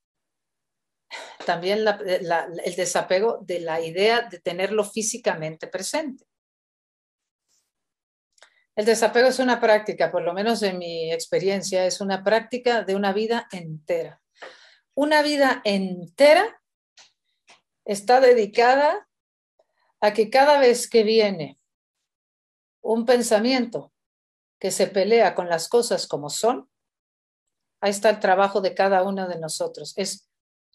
también 1.45 1.85
el 1.87 2.75
desapego 2.75 3.39
de 3.41 3.59
la 3.59 3.81
idea 3.81 4.21
de 4.21 4.39
tenerlo 4.39 4.83
físicamente 4.83 5.67
presente. 5.67 6.25
El 8.75 8.85
desapego 8.85 9.27
es 9.27 9.39
una 9.39 9.59
práctica, 9.59 10.11
por 10.11 10.21
lo 10.21 10.33
menos 10.33 10.63
en 10.63 10.77
mi 10.77 11.11
experiencia, 11.11 11.85
es 11.85 11.99
una 11.99 12.23
práctica 12.23 12.83
de 12.83 12.95
una 12.95 13.11
vida 13.11 13.47
entera 13.51 14.21
una 14.93 15.21
vida 15.21 15.61
entera 15.63 16.61
está 17.85 18.19
dedicada 18.19 19.07
a 20.01 20.13
que 20.13 20.29
cada 20.29 20.59
vez 20.59 20.89
que 20.89 21.03
viene 21.03 21.57
un 22.81 23.05
pensamiento 23.05 23.93
que 24.59 24.71
se 24.71 24.87
pelea 24.87 25.35
con 25.35 25.47
las 25.47 25.69
cosas 25.69 26.07
como 26.07 26.29
son, 26.29 26.69
ahí 27.79 27.91
está 27.91 28.09
el 28.09 28.19
trabajo 28.19 28.61
de 28.61 28.73
cada 28.73 29.03
uno 29.03 29.27
de 29.27 29.39
nosotros. 29.39 29.93
Es 29.95 30.29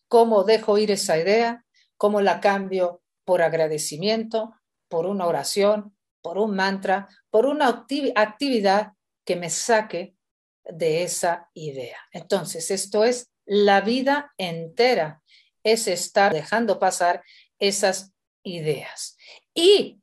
cómo 0.09 0.45
dejo 0.45 0.79
ir 0.79 0.91
esa 0.91 1.19
idea, 1.19 1.65
cómo 1.97 2.21
la 2.21 2.41
cambio 2.41 3.03
por 3.25 3.43
agradecimiento, 3.43 4.55
por 4.89 5.07
una 5.07 5.27
oración, 5.27 5.97
por 6.23 6.39
un 6.39 6.55
mantra, 6.55 7.09
por 7.31 7.47
una 7.47 7.69
actividad 7.69 8.93
que 9.25 9.37
me 9.37 9.51
saque 9.51 10.17
de 10.65 11.03
esa 11.03 11.51
idea. 11.55 11.99
Entonces, 12.13 12.71
esto 12.71 13.05
es 13.05 13.31
la 13.45 13.81
vida 13.81 14.33
entera 14.39 15.23
es 15.67 15.89
estar 15.89 16.33
dejando 16.33 16.79
pasar 16.79 17.25
esas 17.59 18.13
ideas 18.47 19.17
y 19.53 20.01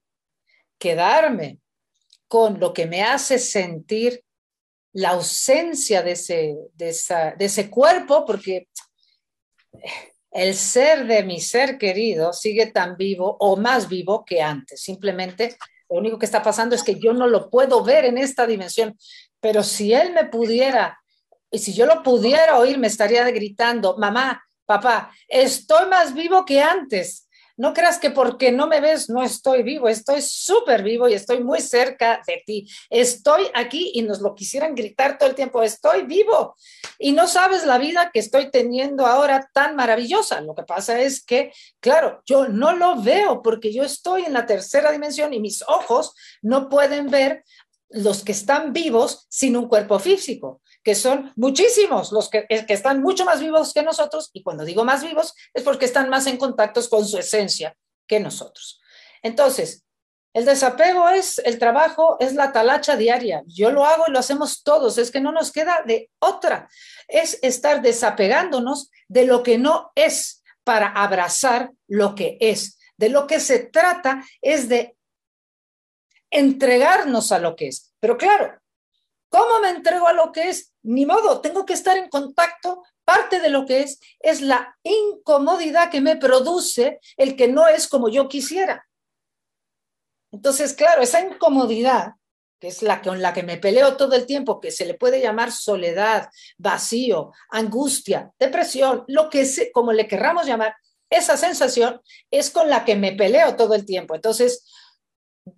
quedarme 0.78 1.60
con 2.28 2.60
lo 2.60 2.74
que 2.74 2.86
me 2.86 3.04
hace 3.04 3.40
sentir 3.40 4.24
la 4.92 5.12
ausencia 5.12 6.04
de 6.04 6.12
ese, 6.12 6.56
de, 6.74 7.36
ese 7.40 7.70
cuerpo, 7.70 8.26
porque 8.26 8.68
el 10.32 10.54
ser 10.54 11.08
de 11.08 11.24
mi 11.24 11.40
ser 11.40 11.78
querido 11.78 12.34
sigue 12.34 12.68
tan 12.68 12.96
vivo 12.98 13.38
o 13.40 13.56
más 13.56 13.88
vivo 13.90 14.24
que 14.26 14.42
antes. 14.42 14.82
Simplemente 14.82 15.58
lo 15.90 15.98
único 15.98 16.20
que 16.20 16.26
está 16.26 16.44
pasando 16.44 16.76
es 16.76 16.84
que 16.84 17.00
yo 17.00 17.14
no 17.14 17.28
lo 17.28 17.50
puedo 17.50 17.84
ver 17.84 18.06
en 18.06 18.18
esta 18.18 18.46
dimensión, 18.46 18.98
pero 19.40 19.64
si 19.64 19.94
él 19.94 20.14
me 20.14 20.26
pudiera 20.26 21.00
y 21.50 21.60
si 21.60 21.74
yo 21.74 21.86
lo 21.86 22.02
pudiera 22.02 22.58
oír, 22.58 22.80
me 22.80 22.88
estaría 22.88 23.24
gritando, 23.30 23.96
mamá, 23.98 24.44
papá, 24.66 25.12
estoy 25.28 25.88
más 25.88 26.16
vivo 26.16 26.46
que 26.46 26.60
antes. 26.60 27.28
No 27.56 27.74
creas 27.74 28.00
que 28.00 28.10
porque 28.10 28.52
no 28.52 28.66
me 28.66 28.82
ves 28.82 29.10
no 29.10 29.22
estoy 29.22 29.62
vivo, 29.62 29.88
estoy 29.88 30.22
súper 30.22 30.82
vivo 30.82 31.08
y 31.08 31.14
estoy 31.14 31.44
muy 31.44 31.62
cerca 31.62 32.22
de 32.26 32.42
ti. 32.46 32.68
Estoy 32.90 33.46
aquí 33.54 33.92
y 33.94 34.02
nos 34.02 34.22
lo 34.22 34.34
quisieran 34.34 34.74
gritar 34.74 35.18
todo 35.18 35.30
el 35.30 35.36
tiempo, 35.36 35.62
estoy 35.62 36.04
vivo. 36.04 36.56
Y 36.98 37.12
no 37.12 37.28
sabes 37.28 37.66
la 37.66 37.78
vida 37.78 38.10
que 38.12 38.20
estoy 38.20 38.50
teniendo 38.50 39.06
ahora 39.06 39.48
tan 39.54 39.76
maravillosa. 39.76 40.42
Lo 40.42 40.56
que 40.56 40.64
pasa 40.64 41.00
es 41.00 41.24
que, 41.24 41.54
claro, 41.80 42.24
yo 42.26 42.48
no 42.48 42.76
lo 42.76 43.02
veo 43.02 43.44
porque 43.44 43.72
yo 43.72 43.84
estoy 43.84 44.24
en 44.24 44.34
la 44.34 44.48
tercera 44.48 44.92
dimensión 44.92 45.34
y 45.34 45.40
mis 45.40 45.62
ojos 45.68 46.16
no 46.42 46.70
pueden 46.70 47.10
ver 47.12 47.44
los 47.90 48.24
que 48.24 48.32
están 48.32 48.74
vivos 48.74 49.28
sin 49.30 49.56
un 49.56 49.68
cuerpo 49.68 50.00
físico 50.00 50.63
que 50.84 50.96
son 50.96 51.32
muchísimos 51.36 52.12
los 52.12 52.30
que, 52.30 52.46
eh, 52.50 52.66
que, 52.66 52.74
están 52.74 53.02
mucho 53.02 53.26
más 53.26 53.40
vivos 53.40 53.74
que 53.74 53.84
nosotros, 53.84 54.30
y 54.34 54.44
cuando 54.44 54.66
digo 54.66 54.84
más 54.84 55.04
vivos 55.04 55.34
es 55.54 55.64
porque 55.64 55.86
están 55.86 56.10
más 56.10 56.28
en 56.28 56.38
contacto 56.38 56.82
con 56.90 57.08
su 57.08 57.18
esencia 57.18 57.76
que 58.08 58.20
nosotros. 58.20 58.82
Entonces, 59.22 59.86
el 60.34 60.46
desapego 60.46 61.10
es 61.10 61.40
el 61.40 61.60
trabajo, 61.60 62.18
es 62.20 62.34
la 62.34 62.52
talacha 62.52 62.98
diaria. 62.98 63.44
Yo 63.46 63.72
lo 63.72 63.86
hago 63.86 64.06
y 64.08 64.12
lo 64.12 64.20
hacemos 64.20 64.64
todos, 64.64 64.98
es 64.98 65.12
que 65.12 65.22
no 65.22 65.32
nos 65.32 65.52
queda 65.52 65.84
de 65.86 66.10
otra. 66.20 66.68
Es 67.08 67.38
estar 67.44 67.82
desapegándonos 67.82 68.90
de 69.08 69.26
lo 69.26 69.44
que 69.44 69.60
no 69.60 69.92
es 69.96 70.44
para 70.64 70.88
abrazar 70.88 71.72
lo 71.88 72.16
que 72.16 72.38
es. 72.42 72.80
De 72.98 73.10
lo 73.10 73.28
que 73.28 73.40
se 73.40 73.60
trata 73.60 74.24
es 74.42 74.70
de 74.70 74.98
entregarnos 76.32 77.32
a 77.32 77.38
lo 77.38 77.56
que 77.56 77.68
es. 77.68 77.94
Pero 78.00 78.18
claro, 78.18 78.60
¿Cómo 79.34 79.60
me 79.62 79.70
entrego 79.70 80.08
a 80.08 80.14
lo 80.14 80.32
que 80.32 80.50
es? 80.50 80.73
Ni 80.84 81.06
modo, 81.06 81.42
tengo 81.42 81.66
que 81.66 81.74
estar 81.74 81.98
en 81.98 82.10
contacto. 82.10 82.84
Parte 83.06 83.40
de 83.40 83.50
lo 83.50 83.66
que 83.66 83.82
es 83.82 84.00
es 84.20 84.42
la 84.42 84.78
incomodidad 84.84 85.90
que 85.90 86.02
me 86.02 86.16
produce 86.16 87.00
el 87.18 87.36
que 87.36 87.48
no 87.48 87.68
es 87.68 87.88
como 87.88 88.10
yo 88.10 88.28
quisiera. 88.28 88.88
Entonces, 90.32 90.74
claro, 90.74 91.02
esa 91.02 91.22
incomodidad, 91.22 92.14
que 92.60 92.68
es 92.68 92.82
la 92.82 93.02
con 93.02 93.22
la 93.22 93.34
que 93.34 93.44
me 93.44 93.58
peleo 93.58 93.98
todo 93.98 94.16
el 94.16 94.26
tiempo, 94.26 94.60
que 94.60 94.72
se 94.72 94.86
le 94.86 94.94
puede 94.96 95.22
llamar 95.22 95.52
soledad, 95.52 96.30
vacío, 96.58 97.32
angustia, 97.50 98.32
depresión, 98.40 99.04
lo 99.08 99.30
que 99.30 99.46
sea, 99.46 99.68
como 99.74 99.94
le 99.94 100.08
querramos 100.08 100.46
llamar, 100.46 100.76
esa 101.10 101.38
sensación 101.38 102.02
es 102.32 102.50
con 102.50 102.70
la 102.70 102.84
que 102.86 102.96
me 102.96 103.12
peleo 103.12 103.56
todo 103.56 103.76
el 103.76 103.86
tiempo. 103.86 104.16
Entonces, 104.16 104.66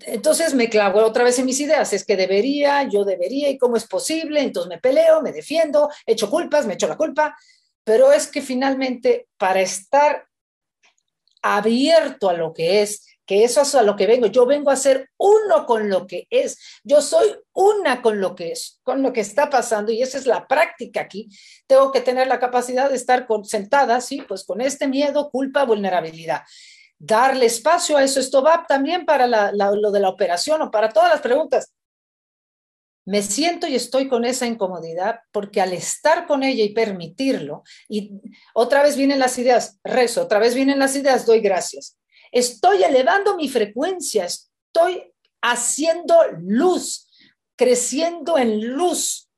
entonces 0.02 0.54
me 0.54 0.70
clavo 0.70 1.04
otra 1.04 1.24
vez 1.24 1.40
en 1.40 1.46
mis 1.46 1.60
ideas, 1.60 1.94
es 1.94 2.06
que 2.06 2.16
debería, 2.16 2.84
yo 2.84 3.04
debería 3.04 3.50
y 3.50 3.58
cómo 3.58 3.78
es 3.78 3.88
posible, 3.88 4.42
entonces 4.42 4.70
me 4.70 4.80
peleo, 4.80 5.22
me 5.22 5.32
defiendo, 5.32 5.90
echo 6.06 6.30
culpas, 6.30 6.66
me 6.66 6.74
echo 6.74 6.88
la 6.88 6.98
culpa, 6.98 7.36
pero 7.84 8.12
es 8.12 8.28
que 8.28 8.42
finalmente 8.42 9.28
para 9.38 9.62
estar 9.62 10.28
abierto 11.42 12.30
a 12.30 12.34
lo 12.34 12.54
que 12.54 12.82
es, 12.82 13.06
que 13.26 13.44
eso 13.44 13.62
es 13.62 13.74
a 13.76 13.84
lo 13.84 13.96
que 13.96 14.08
vengo, 14.08 14.28
yo 14.28 14.46
vengo 14.46 14.70
a 14.70 14.76
ser 14.76 15.10
uno 15.18 15.66
con 15.66 15.90
lo 15.90 16.06
que 16.06 16.28
es, 16.30 16.58
yo 16.84 17.02
soy 17.02 17.36
una 17.54 18.02
con 18.02 18.20
lo 18.22 18.36
que 18.36 18.52
es, 18.52 18.80
con 18.84 19.02
lo 19.02 19.14
que 19.14 19.22
está 19.22 19.50
pasando 19.50 19.92
y 19.92 20.02
esa 20.02 20.18
es 20.18 20.28
la 20.28 20.48
práctica 20.48 21.02
aquí. 21.02 21.30
Tengo 21.66 21.92
que 21.92 22.02
tener 22.02 22.28
la 22.28 22.40
capacidad 22.40 22.90
de 22.90 22.96
estar 22.96 23.28
sentada, 23.44 24.00
sí, 24.02 24.24
pues 24.28 24.44
con 24.44 24.62
este 24.62 24.88
miedo, 24.88 25.30
culpa, 25.32 25.64
vulnerabilidad 25.66 26.44
darle 26.98 27.46
espacio 27.46 27.98
a 27.98 28.04
eso. 28.04 28.20
Esto 28.20 28.42
va 28.42 28.66
también 28.68 29.06
para 29.06 29.28
lo 29.28 29.92
de 29.92 30.00
la 30.00 30.10
operación 30.10 30.62
o 30.62 30.72
para 30.72 30.90
todas 30.90 31.10
las 31.10 31.22
preguntas. 31.22 31.72
Me 33.08 33.22
siento 33.22 33.68
y 33.68 33.76
estoy 33.76 34.08
con 34.08 34.26
esa 34.26 34.48
incomodidad 34.48 35.20
porque 35.32 35.62
al 35.62 35.74
estar 35.74 36.26
con 36.26 36.42
ella 36.42 36.64
y 36.64 36.74
permitirlo, 36.74 37.64
y 37.88 38.20
otra 38.56 38.82
vez 38.82 38.98
vienen 38.98 39.20
las 39.20 39.38
ideas, 39.38 39.80
rezo, 39.84 40.24
otra 40.24 40.40
vez 40.40 40.56
vienen 40.56 40.80
las 40.80 40.96
ideas, 40.96 41.26
doy 41.26 41.40
gracias. 41.40 42.00
Estoy 42.32 42.84
elevando 42.84 43.36
mi 43.36 43.48
frecuencia, 43.48 44.26
estoy 44.26 45.14
haciendo 45.42 46.16
luz, 46.40 47.08
creciendo 47.56 48.40
en 48.40 48.70
luz. 48.70 49.30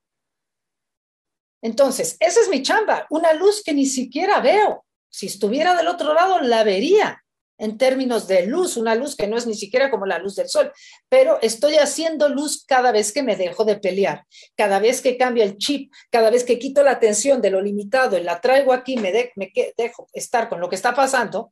Entonces, 1.61 2.15
esa 2.21 2.39
es 2.39 2.47
mi 2.47 2.63
chamba, 2.63 3.05
una 3.09 3.33
luz 3.33 3.61
que 3.63 3.73
ni 3.73 3.85
siquiera 3.85 4.39
veo. 4.39 4.85
Si 5.09 5.25
estuviera 5.25 5.75
del 5.75 5.89
otro 5.89 6.13
lado, 6.13 6.39
la 6.39 6.63
vería 6.63 7.21
en 7.57 7.77
términos 7.77 8.27
de 8.27 8.45
luz, 8.45 8.77
una 8.77 8.95
luz 8.95 9.15
que 9.15 9.27
no 9.27 9.37
es 9.37 9.47
ni 9.47 9.55
siquiera 9.55 9.89
como 9.89 10.05
la 10.05 10.19
luz 10.19 10.35
del 10.35 10.49
sol, 10.49 10.71
pero 11.09 11.39
estoy 11.41 11.75
haciendo 11.75 12.29
luz 12.29 12.63
cada 12.65 12.91
vez 12.91 13.11
que 13.11 13.23
me 13.23 13.35
dejo 13.35 13.65
de 13.65 13.77
pelear, 13.77 14.25
cada 14.55 14.79
vez 14.79 15.01
que 15.01 15.17
cambio 15.17 15.43
el 15.43 15.57
chip, 15.57 15.91
cada 16.09 16.29
vez 16.29 16.43
que 16.43 16.59
quito 16.59 16.83
la 16.83 16.91
atención 16.91 17.41
de 17.41 17.49
lo 17.49 17.61
limitado 17.61 18.17
y 18.17 18.23
la 18.23 18.41
traigo 18.41 18.73
aquí, 18.73 18.97
me, 18.97 19.31
me 19.35 19.51
dejo 19.77 20.07
estar 20.13 20.49
con 20.49 20.59
lo 20.59 20.69
que 20.69 20.75
está 20.75 20.93
pasando, 20.93 21.51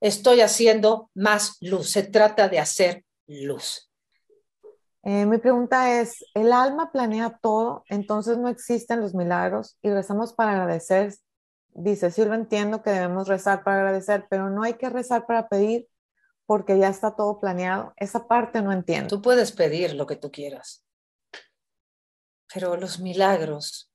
estoy 0.00 0.40
haciendo 0.42 1.10
más 1.14 1.56
luz. 1.60 1.90
Se 1.90 2.02
trata 2.02 2.48
de 2.48 2.58
hacer 2.58 3.04
luz. 3.26 3.90
Eh, 5.02 5.26
mi 5.26 5.36
pregunta 5.38 6.00
es, 6.00 6.24
¿el 6.34 6.52
alma 6.52 6.90
planea 6.90 7.38
todo? 7.42 7.84
Entonces 7.88 8.38
no 8.38 8.48
existen 8.48 9.00
los 9.00 9.14
milagros 9.14 9.76
y 9.82 9.90
rezamos 9.90 10.32
para 10.32 10.52
agradecer 10.52 11.14
dice, 11.74 12.10
sí 12.10 12.24
lo 12.24 12.34
entiendo 12.34 12.82
que 12.82 12.90
debemos 12.90 13.28
rezar 13.28 13.64
para 13.64 13.78
agradecer, 13.78 14.26
pero 14.30 14.50
no 14.50 14.62
hay 14.62 14.74
que 14.74 14.88
rezar 14.88 15.26
para 15.26 15.48
pedir 15.48 15.88
porque 16.46 16.78
ya 16.78 16.88
está 16.88 17.16
todo 17.16 17.40
planeado. 17.40 17.92
Esa 17.96 18.26
parte 18.28 18.62
no 18.62 18.72
entiendo. 18.72 19.08
Tú 19.08 19.22
puedes 19.22 19.52
pedir 19.52 19.94
lo 19.94 20.06
que 20.06 20.16
tú 20.16 20.30
quieras, 20.30 20.84
pero 22.52 22.76
los 22.76 23.00
milagros, 23.00 23.90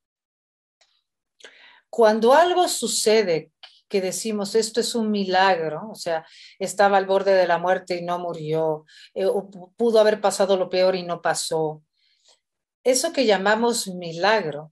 cuando 1.89 2.33
algo 2.33 2.67
sucede 2.67 3.51
que 3.88 4.01
decimos 4.01 4.53
esto 4.53 4.79
es 4.79 4.93
un 4.93 5.09
milagro, 5.09 5.89
o 5.89 5.95
sea, 5.95 6.25
estaba 6.59 6.98
al 6.98 7.07
borde 7.07 7.33
de 7.33 7.48
la 7.48 7.57
muerte 7.57 7.98
y 7.98 8.03
no 8.03 8.19
murió, 8.19 8.86
eh, 9.15 9.25
o 9.25 9.50
pudo 9.50 10.00
haber 10.00 10.21
pasado 10.21 10.55
lo 10.57 10.69
peor 10.69 10.95
y 10.95 11.03
no 11.03 11.21
pasó. 11.21 11.81
Eso 12.83 13.12
que 13.12 13.25
llamamos 13.25 13.88
milagro 13.88 14.71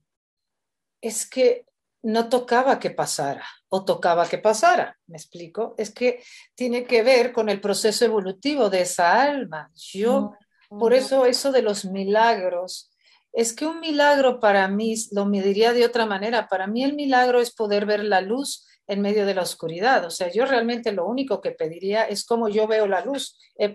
es 1.00 1.28
que 1.28 1.67
no 2.02 2.28
tocaba 2.28 2.78
que 2.78 2.90
pasara 2.90 3.44
o 3.68 3.84
tocaba 3.84 4.28
que 4.28 4.38
pasara, 4.38 4.96
¿me 5.06 5.16
explico? 5.16 5.74
Es 5.76 5.90
que 5.92 6.22
tiene 6.54 6.84
que 6.84 7.02
ver 7.02 7.32
con 7.32 7.48
el 7.48 7.60
proceso 7.60 8.04
evolutivo 8.04 8.70
de 8.70 8.82
esa 8.82 9.22
alma. 9.22 9.70
Yo, 9.74 10.34
por 10.68 10.94
eso 10.94 11.26
eso 11.26 11.52
de 11.52 11.62
los 11.62 11.84
milagros, 11.84 12.90
es 13.32 13.52
que 13.52 13.66
un 13.66 13.80
milagro 13.80 14.40
para 14.40 14.68
mí, 14.68 14.94
lo 15.12 15.26
me 15.26 15.42
diría 15.42 15.72
de 15.72 15.84
otra 15.84 16.06
manera, 16.06 16.48
para 16.48 16.66
mí 16.66 16.82
el 16.82 16.94
milagro 16.94 17.40
es 17.40 17.52
poder 17.52 17.84
ver 17.84 18.04
la 18.04 18.20
luz 18.20 18.66
en 18.86 19.02
medio 19.02 19.26
de 19.26 19.34
la 19.34 19.42
oscuridad. 19.42 20.04
O 20.06 20.10
sea, 20.10 20.32
yo 20.32 20.46
realmente 20.46 20.92
lo 20.92 21.06
único 21.06 21.42
que 21.42 21.50
pediría 21.50 22.04
es 22.04 22.24
cómo 22.24 22.48
yo 22.48 22.66
veo 22.66 22.86
la 22.86 23.04
luz. 23.04 23.38
Eh, 23.58 23.74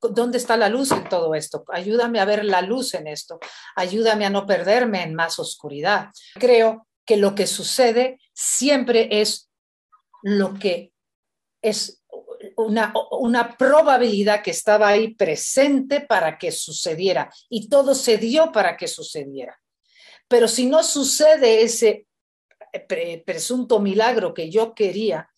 ¿Dónde 0.00 0.38
está 0.38 0.56
la 0.56 0.68
luz 0.68 0.90
en 0.90 1.08
todo 1.08 1.34
esto? 1.36 1.64
Ayúdame 1.68 2.18
a 2.18 2.24
ver 2.24 2.44
la 2.44 2.60
luz 2.60 2.94
en 2.94 3.06
esto. 3.06 3.38
Ayúdame 3.76 4.26
a 4.26 4.30
no 4.30 4.46
perderme 4.46 5.04
en 5.04 5.14
más 5.14 5.38
oscuridad. 5.38 6.08
Creo 6.34 6.87
que 7.08 7.16
lo 7.16 7.34
que 7.34 7.46
sucede 7.46 8.20
siempre 8.34 9.08
es 9.22 9.48
lo 10.22 10.52
que 10.58 10.92
es 11.62 12.02
una, 12.54 12.92
una, 13.18 13.56
probabilidad 13.56 14.42
que 14.42 14.50
estaba 14.50 14.88
ahí 14.88 15.14
presente 15.14 16.02
para 16.02 16.36
que 16.36 16.52
sucediera 16.52 17.32
y 17.48 17.70
todo 17.70 17.94
se 17.94 18.18
dio 18.18 18.52
para 18.52 18.76
que 18.76 18.86
sucediera. 18.88 19.58
Pero 20.28 20.48
si 20.48 20.66
no 20.66 20.82
sucede 20.82 21.62
ese 21.62 22.06
presunto 23.24 23.80
milagro 23.80 24.34
que 24.34 24.50
yo 24.50 24.74
quería, 24.74 25.30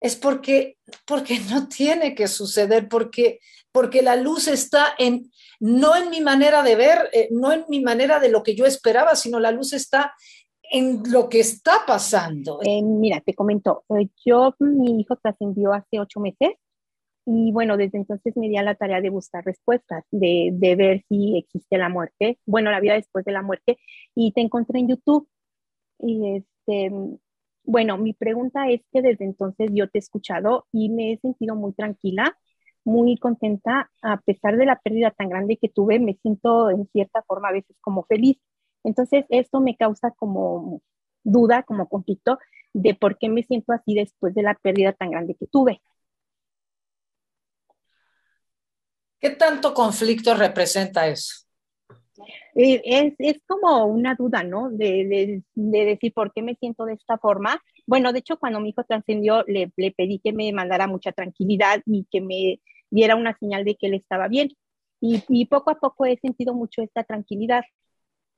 es 0.00 0.16
porque, 0.16 0.78
porque 1.06 1.38
no 1.48 1.68
tiene 1.68 2.16
que 2.16 2.26
suceder, 2.26 2.88
porque, 2.88 3.38
porque 3.70 4.02
la 4.02 4.16
luz 4.16 4.48
está 4.48 4.96
en, 4.98 5.30
no 5.60 5.94
en 5.94 6.10
mi 6.10 6.20
manera 6.20 6.64
de 6.64 6.74
ver, 6.74 7.08
eh, 7.12 7.28
no 7.30 7.52
en 7.52 7.64
mi 7.68 7.80
manera 7.80 8.18
de 8.18 8.30
lo 8.30 8.42
que 8.42 8.56
yo 8.56 8.66
esperaba, 8.66 9.14
sino 9.14 9.38
la 9.38 9.52
luz 9.52 9.72
está 9.72 10.12
en 10.72 11.02
lo 11.10 11.28
que 11.28 11.40
está 11.40 11.84
pasando. 11.86 12.60
Eh, 12.62 12.82
mira, 12.82 13.20
te 13.20 13.34
comento, 13.34 13.84
eh, 13.98 14.08
yo, 14.24 14.54
mi 14.58 15.00
hijo 15.00 15.16
trascendió 15.16 15.72
hace 15.72 16.00
ocho 16.00 16.20
meses 16.20 16.54
y 17.26 17.50
bueno, 17.50 17.76
desde 17.76 17.98
entonces 17.98 18.36
me 18.36 18.48
di 18.48 18.56
a 18.56 18.62
la 18.62 18.76
tarea 18.76 19.00
de 19.00 19.10
buscar 19.10 19.44
respuestas, 19.44 20.04
de, 20.12 20.50
de, 20.52 20.76
ver 20.76 21.04
si 21.08 21.36
existe 21.36 21.76
la 21.76 21.88
muerte, 21.88 22.38
bueno, 22.46 22.70
la 22.70 22.78
vida 22.78 22.94
después 22.94 23.24
de 23.24 23.32
la 23.32 23.42
muerte, 23.42 23.78
y 24.14 24.32
te 24.32 24.40
encontré 24.42 24.78
en 24.78 24.88
YouTube. 24.88 25.28
Y 25.98 26.36
este, 26.36 26.92
bueno, 27.64 27.98
mi 27.98 28.12
pregunta 28.12 28.70
es 28.70 28.80
que 28.92 29.02
desde 29.02 29.24
entonces 29.24 29.70
yo 29.74 29.88
te 29.90 29.98
he 29.98 30.00
escuchado 30.00 30.66
y 30.72 30.88
me 30.88 31.12
he 31.12 31.18
sentido 31.18 31.56
muy 31.56 31.72
tranquila, 31.72 32.38
muy 32.84 33.16
contenta, 33.16 33.90
a 34.02 34.20
pesar 34.20 34.56
de 34.56 34.66
la 34.66 34.78
pérdida 34.78 35.10
tan 35.10 35.28
grande 35.28 35.56
que 35.56 35.68
tuve, 35.68 35.98
me 35.98 36.14
siento 36.22 36.70
en 36.70 36.86
cierta 36.92 37.22
forma 37.26 37.48
a 37.48 37.52
veces 37.52 37.76
como 37.80 38.04
feliz. 38.04 38.38
Entonces, 38.86 39.24
esto 39.30 39.60
me 39.60 39.76
causa 39.76 40.12
como 40.12 40.80
duda, 41.24 41.64
como 41.64 41.88
conflicto 41.88 42.38
de 42.72 42.94
por 42.94 43.18
qué 43.18 43.28
me 43.28 43.42
siento 43.42 43.72
así 43.72 43.94
después 43.94 44.32
de 44.32 44.42
la 44.42 44.54
pérdida 44.54 44.92
tan 44.92 45.10
grande 45.10 45.34
que 45.34 45.46
tuve. 45.48 45.82
¿Qué 49.18 49.30
tanto 49.30 49.74
conflicto 49.74 50.34
representa 50.34 51.08
eso? 51.08 51.46
Eh, 52.54 53.12
es, 53.18 53.40
como 53.46 53.86
una 53.86 54.14
duda, 54.14 54.44
¿no? 54.44 54.70
De, 54.70 55.42
decir 55.54 56.12
por 56.14 56.32
qué 56.32 56.42
me 56.42 56.54
siento 56.54 56.84
de 56.84 56.94
esta 56.94 57.18
forma. 57.18 57.60
Bueno, 57.86 58.12
de 58.12 58.20
hecho, 58.20 58.38
cuando 58.38 58.60
mi 58.60 58.68
hijo 58.68 58.84
trascendió, 58.84 59.42
le, 59.48 59.72
le 59.76 59.90
pedí 59.90 60.20
que 60.20 60.32
me 60.32 60.52
mandara 60.52 60.86
mucha 60.86 61.10
tranquilidad 61.10 61.82
y 61.86 62.06
que 62.08 62.20
me 62.20 62.60
diera 62.90 63.16
una 63.16 63.36
señal 63.36 63.64
de 63.64 63.74
que 63.74 63.88
él 63.88 63.94
estaba 63.94 64.28
bien. 64.28 64.50
Y, 65.00 65.24
y 65.28 65.46
poco 65.46 65.72
a 65.72 65.80
poco 65.80 66.06
he 66.06 66.16
sentido 66.18 66.54
mucho 66.54 66.82
esta 66.82 67.02
tranquilidad 67.02 67.64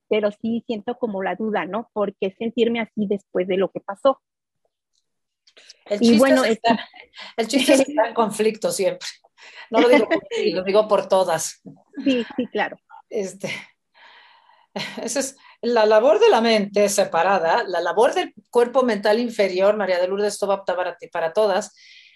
pero 0.09 0.31
sí 0.31 0.63
siento 0.65 0.95
como 0.97 1.23
la 1.23 1.35
duda, 1.35 1.65
¿no? 1.65 1.89
¿Por 1.93 2.15
qué 2.15 2.35
sentirme 2.37 2.81
así 2.81 3.05
después 3.07 3.47
de 3.47 3.57
lo 3.57 3.69
que 3.71 3.79
pasó? 3.79 4.21
El 5.85 5.99
chiste, 5.99 6.15
y 6.15 6.19
bueno, 6.19 6.43
está, 6.43 6.89
el 7.37 7.47
chiste 7.47 7.73
está 7.73 8.07
en 8.07 8.13
conflicto 8.13 8.71
siempre. 8.71 9.07
No 9.69 9.79
lo 9.79 9.89
digo 9.89 10.07
por 10.07 10.19
ti, 10.29 10.51
lo 10.51 10.63
digo 10.63 10.87
por 10.87 11.07
todas. 11.07 11.61
Sí, 12.03 12.25
sí, 12.35 12.47
claro. 12.47 12.77
Este, 13.09 13.49
esa 15.03 15.19
es 15.19 15.37
la 15.61 15.85
labor 15.85 16.19
de 16.19 16.29
la 16.29 16.41
mente 16.41 16.89
separada, 16.89 17.63
la 17.63 17.81
labor 17.81 18.13
del 18.13 18.33
cuerpo 18.49 18.83
mental 18.83 19.19
inferior, 19.19 19.75
María 19.75 19.99
de 19.99 20.07
Lourdes, 20.07 20.33
esto 20.33 20.47
va 20.47 20.63
para, 20.63 20.97
para 21.11 21.33
todas. 21.33 21.75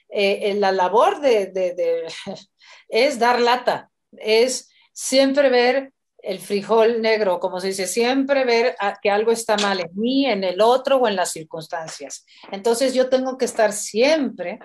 Eh, 0.10 0.51
eh, 0.51 0.56
la 0.56 0.71
labor 0.71 1.19
de, 1.19 1.47
de, 1.47 1.73
de, 1.73 2.13
es 2.88 3.19
dar 3.19 3.39
lata, 3.39 3.89
es 4.12 4.69
siempre 4.93 5.49
ver 5.49 5.91
el 6.23 6.39
frijol 6.39 7.01
negro, 7.01 7.38
como 7.41 7.59
se 7.59 7.67
dice, 7.67 7.86
siempre 7.86 8.45
ver 8.45 8.77
que 9.01 9.12
algo 9.12 9.31
está 9.31 9.57
mal 9.57 9.81
en 9.81 9.91
mí, 9.93 10.25
en 10.25 10.45
el 10.45 10.62
otro 10.62 10.97
o 10.97 11.07
en 11.09 11.17
las 11.17 11.31
circunstancias. 11.31 12.25
Entonces 12.49 12.93
yo 12.93 13.09
tengo 13.09 13.38
que 13.38 13.43
estar 13.43 13.73
siempre 13.73 14.59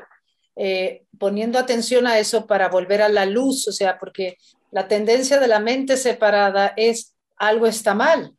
eh, 0.55 1.05
poniendo 1.18 1.59
atención 1.59 2.07
a 2.07 2.18
eso 2.21 2.47
para 2.47 2.68
volver 2.68 3.03
a 3.03 3.09
la 3.09 3.27
luz, 3.27 3.66
o 3.66 3.73
sea, 3.73 3.99
porque 3.99 4.37
la 4.71 4.87
tendencia 4.87 5.40
de 5.40 5.49
la 5.49 5.59
mente 5.59 5.97
separada 5.97 6.75
es 6.77 7.16
algo 7.37 7.66
está 7.66 7.92
mal, 7.92 8.37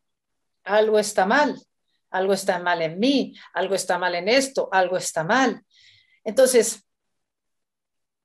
algo 0.63 0.97
está 0.97 1.25
mal, 1.25 1.61
algo 2.11 2.31
está 2.31 2.57
mal 2.59 2.81
en 2.81 2.99
mí, 2.99 3.35
algo 3.53 3.75
está 3.75 3.97
mal 3.97 4.15
en 4.15 4.29
esto, 4.29 4.69
algo 4.71 4.95
está 4.95 5.25
mal. 5.25 5.61
Entonces, 6.23 6.85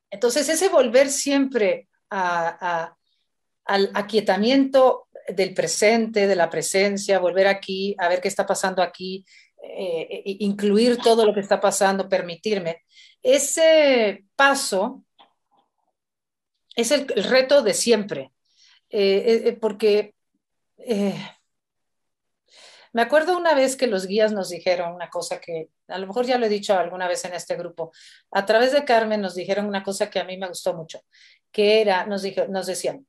Entonces, 0.08 0.48
ese 0.48 0.68
volver 0.68 1.10
siempre 1.10 1.88
al 3.64 3.90
aquietamiento 3.94 5.08
del 5.28 5.54
presente, 5.54 6.26
de 6.26 6.36
la 6.36 6.50
presencia, 6.50 7.18
volver 7.18 7.46
aquí, 7.46 7.94
a 7.98 8.08
ver 8.08 8.20
qué 8.20 8.28
está 8.28 8.46
pasando 8.46 8.82
aquí, 8.82 9.24
eh, 9.62 10.22
incluir 10.40 10.98
todo 10.98 11.24
lo 11.24 11.32
que 11.32 11.40
está 11.40 11.60
pasando, 11.60 12.08
permitirme. 12.08 12.82
Ese 13.22 14.24
paso 14.36 15.04
es 16.76 16.90
el, 16.90 17.06
reto 17.08 17.62
de 17.62 17.72
siempre, 17.72 18.32
eh, 18.90 19.42
eh, 19.46 19.52
porque 19.54 20.14
me 22.92 23.02
acuerdo 23.02 23.36
una 23.38 23.54
vez 23.54 23.76
que 23.76 23.86
los 23.86 24.06
guías 24.06 24.32
nos 24.32 24.50
dijeron 24.50 24.94
una 24.94 25.08
cosa 25.08 25.40
que 25.40 25.70
a 25.88 25.98
lo 25.98 26.06
mejor 26.06 26.26
ya 26.26 26.38
lo 26.38 26.46
he 26.46 26.50
dicho 26.50 26.78
alguna 26.78 27.08
vez 27.08 27.24
en 27.24 27.32
este 27.32 27.56
grupo. 27.56 27.92
A 28.30 28.44
través 28.44 28.72
de 28.72 28.84
Carmen 28.84 29.20
nos 29.20 29.34
dijeron 29.34 29.66
una 29.66 29.82
cosa 29.82 30.10
que 30.10 30.20
a 30.20 30.24
mí 30.24 30.36
me 30.36 30.48
gustó 30.48 30.74
mucho, 30.74 31.00
que 31.50 31.80
era, 31.80 32.04
nos, 32.06 32.22
nos 32.48 32.66
decían, 32.66 33.06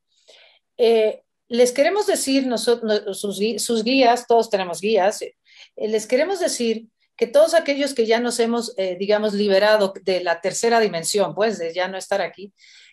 eh, 0.78 1.22
les 1.48 1.72
queremos 1.72 2.06
decir, 2.06 2.46
nosotros, 2.46 3.18
sus, 3.18 3.84
guías, 3.84 4.26
todos 4.26 4.50
tenemos 4.50 4.80
guías, 4.80 5.22
eh, 5.22 5.36
les 5.76 6.06
queremos 6.06 6.40
decir 6.40 6.88
que 7.16 7.26
todos 7.26 7.54
aquellos 7.54 7.94
que 7.94 8.06
ya 8.06 8.20
nos 8.20 8.40
hemos, 8.40 8.74
eh, 8.76 8.96
digamos, 8.98 9.32
liberado 9.32 9.94
de 10.02 10.22
la 10.22 10.40
tercera 10.40 10.80
dimensión, 10.80 11.34
pues 11.34 11.58
de 11.58 11.72
ya 11.72 11.88
no 11.88 11.96
estar 11.96 12.20
aquí, 12.20 12.52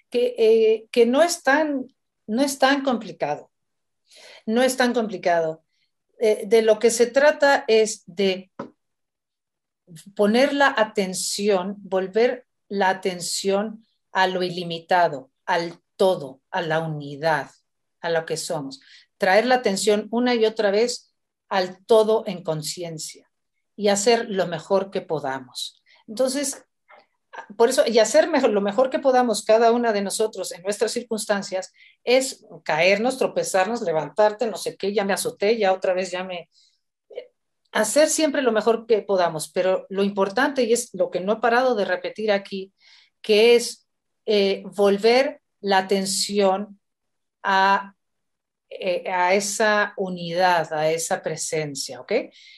que, 0.09 0.85
que 0.91 1.05
no, 1.05 1.23
es 1.23 1.41
tan, 1.41 1.87
no 2.27 2.43
es 2.43 2.59
tan 2.59 2.83
complicado, 2.83 3.51
no 4.45 4.61
es 4.61 4.77
tan 4.77 4.93
complicado. 4.93 5.63
de 6.19 6.61
lo 6.61 6.77
que 6.77 6.91
se 6.91 7.07
trata 7.07 7.65
es 7.67 8.03
de 8.05 8.51
poner 10.15 10.53
la 10.53 10.73
atención, 10.77 11.75
volver 11.79 12.45
la 12.69 12.89
atención 12.89 13.85
a 14.11 14.27
lo 14.27 14.43
ilimitado, 14.43 15.31
al 15.45 15.79
todo, 15.95 16.41
a 16.49 16.61
la 16.61 16.79
unidad, 16.79 17.49
a 18.03 18.09
lo 18.09 18.25
que 18.25 18.37
somos. 18.37 18.81
Traer 19.17 19.47
la 19.47 19.55
atención 19.55 20.07
una 20.11 20.35
y 20.35 20.45
otra 20.45 20.69
vez 20.69 21.11
al 21.49 21.83
todo 21.85 22.23
en 22.27 22.43
conciencia 22.43 23.29
y 23.75 23.87
hacer 23.87 24.29
lo 24.29 24.45
mejor 24.45 24.91
que 24.91 25.01
podamos. 25.01 25.81
Entonces, 26.07 26.63
por 27.57 27.69
eso, 27.69 27.83
y 27.87 27.97
hacer 27.97 28.27
lo 28.27 28.61
mejor 28.61 28.91
que 28.91 28.99
podamos 28.99 29.43
cada 29.43 29.71
una 29.71 29.91
de 29.91 30.01
nosotros 30.01 30.51
en 30.51 30.61
nuestras 30.61 30.91
circunstancias 30.91 31.73
es 32.03 32.45
caernos, 32.63 33.17
tropezarnos, 33.17 33.81
levantarte, 33.81 34.45
no 34.45 34.57
sé 34.57 34.77
qué, 34.77 34.93
ya 34.93 35.03
me 35.03 35.13
azoté, 35.13 35.57
ya 35.57 35.73
otra 35.73 35.93
vez 35.93 36.11
ya 36.11 36.23
me, 36.23 36.49
hacer 37.71 38.07
siempre 38.07 38.43
lo 38.43 38.51
mejor 38.51 38.85
que 38.85 39.01
podamos, 39.01 39.49
pero 39.49 39.87
lo 39.89 40.03
importante, 40.03 40.63
y 40.63 40.73
es 40.73 40.93
lo 40.93 41.09
que 41.09 41.19
no 41.19 41.33
he 41.33 41.37
parado 41.37 41.73
de 41.73 41.85
repetir 41.85 42.31
aquí, 42.31 42.71
que 43.21 43.55
es 43.55 43.87
eh, 44.25 44.63
volver 44.75 45.41
la 45.59 45.79
atención 45.79 46.79
a, 47.43 47.95
eh, 48.69 49.09
a, 49.09 49.33
esa 49.33 49.93
unidad, 49.97 50.71
a 50.73 50.89
esa 50.89 51.21
presencia, 51.21 52.01
¿ok? 52.01 52.13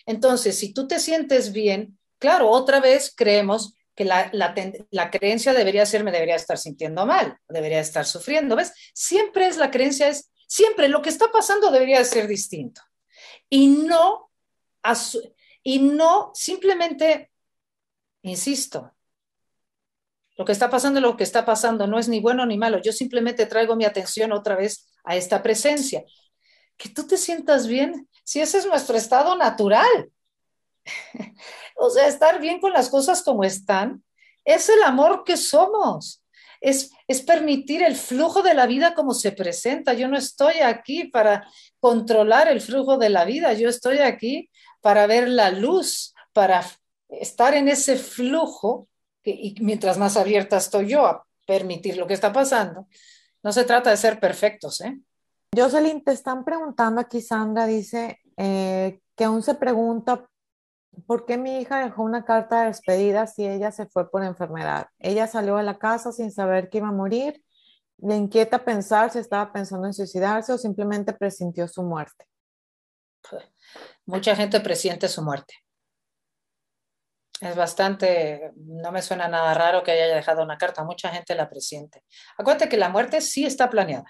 Entonces, 0.05 0.57
si 0.57 0.73
tú 0.73 0.87
te 0.87 0.99
sientes 0.99 1.51
bien, 1.51 1.97
claro, 2.19 2.49
otra 2.49 2.79
vez 2.79 3.13
creemos 3.15 3.73
que 3.95 4.05
la, 4.05 4.29
la, 4.33 4.53
la, 4.91 5.09
creencia 5.09 5.53
debería 5.53 5.85
ser, 5.85 6.03
me 6.03 6.11
debería 6.11 6.35
estar 6.35 6.57
sintiendo 6.57 7.05
mal, 7.05 7.37
debería 7.47 7.79
estar 7.79 8.05
sufriendo, 8.05 8.55
¿ves? 8.55 8.73
Siempre 8.93 9.47
es 9.47 9.57
la 9.57 9.71
creencia, 9.71 10.09
es, 10.09 10.31
siempre 10.47 10.89
lo 10.89 11.01
que 11.01 11.09
está 11.09 11.31
pasando 11.31 11.71
debería 11.71 12.03
ser 12.03 12.27
distinto. 12.27 12.81
Y 13.49 13.67
no 13.67 14.25
y 15.63 15.79
no 15.79 16.31
simplemente, 16.33 17.31
insisto, 18.21 18.94
lo 20.37 20.45
que 20.45 20.51
está 20.51 20.69
pasando, 20.69 20.99
lo 20.99 21.15
que 21.15 21.23
está 21.23 21.45
pasando 21.45 21.87
no 21.87 21.97
es 21.97 22.09
ni 22.09 22.19
bueno 22.19 22.45
ni 22.45 22.57
malo. 22.57 22.81
Yo 22.81 22.91
simplemente 22.91 23.45
traigo 23.45 23.75
mi 23.75 23.85
atención 23.85 24.31
otra 24.31 24.55
vez 24.55 24.87
a 25.03 25.15
esta 25.15 25.41
presencia. 25.41 26.03
Que 26.77 26.89
tú 26.89 27.07
te 27.07 27.17
sientas 27.17 27.67
bien, 27.67 28.09
si 28.23 28.41
ese 28.41 28.57
es 28.57 28.65
nuestro 28.65 28.97
estado 28.97 29.37
natural. 29.37 30.11
o 31.77 31.89
sea, 31.89 32.07
estar 32.07 32.41
bien 32.41 32.59
con 32.59 32.73
las 32.73 32.89
cosas 32.89 33.23
como 33.23 33.43
están, 33.43 34.03
es 34.43 34.69
el 34.69 34.83
amor 34.83 35.23
que 35.23 35.37
somos. 35.37 36.21
Es, 36.59 36.91
es, 37.07 37.21
permitir 37.21 37.83
el 37.83 37.95
flujo 37.95 38.41
de 38.41 38.53
la 38.53 38.65
vida 38.65 38.93
como 38.93 39.13
se 39.13 39.31
presenta. 39.31 39.93
Yo 39.93 40.07
no 40.07 40.17
estoy 40.17 40.55
aquí 40.55 41.05
para 41.05 41.47
controlar 41.79 42.47
el 42.47 42.59
flujo 42.59 42.97
de 42.97 43.09
la 43.09 43.23
vida, 43.23 43.53
yo 43.53 43.69
estoy 43.69 43.99
aquí 43.99 44.49
para 44.81 45.05
ver 45.05 45.29
la 45.29 45.51
luz, 45.51 46.13
para 46.33 46.65
estar 47.09 47.53
en 47.53 47.67
ese 47.67 47.97
flujo, 47.97 48.87
y 49.31 49.55
mientras 49.61 49.97
más 49.97 50.17
abierta 50.17 50.57
estoy 50.57 50.89
yo 50.89 51.05
a 51.05 51.25
permitir 51.45 51.97
lo 51.97 52.07
que 52.07 52.13
está 52.13 52.31
pasando, 52.31 52.87
no 53.43 53.51
se 53.51 53.63
trata 53.63 53.91
de 53.91 53.97
ser 53.97 54.19
perfectos. 54.19 54.81
¿eh? 54.81 54.99
Jocelyn, 55.55 56.03
te 56.03 56.11
están 56.11 56.43
preguntando 56.43 56.99
aquí, 56.99 57.21
Sandra 57.21 57.65
dice 57.67 58.19
eh, 58.37 58.99
que 59.15 59.23
aún 59.23 59.43
se 59.43 59.55
pregunta 59.55 60.27
por 61.05 61.25
qué 61.25 61.37
mi 61.37 61.59
hija 61.59 61.83
dejó 61.83 62.03
una 62.03 62.25
carta 62.25 62.61
de 62.61 62.67
despedida 62.67 63.27
si 63.27 63.45
ella 63.45 63.71
se 63.71 63.85
fue 63.85 64.09
por 64.09 64.23
enfermedad. 64.23 64.87
Ella 64.99 65.27
salió 65.27 65.57
de 65.57 65.63
la 65.63 65.77
casa 65.77 66.11
sin 66.11 66.31
saber 66.31 66.69
que 66.69 66.79
iba 66.79 66.87
a 66.87 66.91
morir. 66.91 67.43
Le 67.97 68.15
inquieta 68.15 68.65
pensar 68.65 69.11
si 69.11 69.19
estaba 69.19 69.53
pensando 69.53 69.87
en 69.87 69.93
suicidarse 69.93 70.51
o 70.51 70.57
simplemente 70.57 71.13
presintió 71.13 71.67
su 71.67 71.83
muerte. 71.83 72.25
Mucha 74.05 74.35
gente 74.35 74.59
presiente 74.59 75.07
su 75.07 75.21
muerte. 75.21 75.53
Es 77.41 77.55
bastante, 77.55 78.51
no 78.55 78.91
me 78.91 79.01
suena 79.01 79.27
nada 79.27 79.53
raro 79.53 79.83
que 79.83 79.91
haya 79.91 80.07
dejado 80.15 80.43
una 80.43 80.57
carta, 80.57 80.83
mucha 80.83 81.09
gente 81.09 81.35
la 81.35 81.49
presiente. 81.49 82.03
Acuérdate 82.37 82.69
que 82.69 82.77
la 82.77 82.89
muerte 82.89 83.19
sí 83.19 83.45
está 83.45 83.69
planeada, 83.69 84.05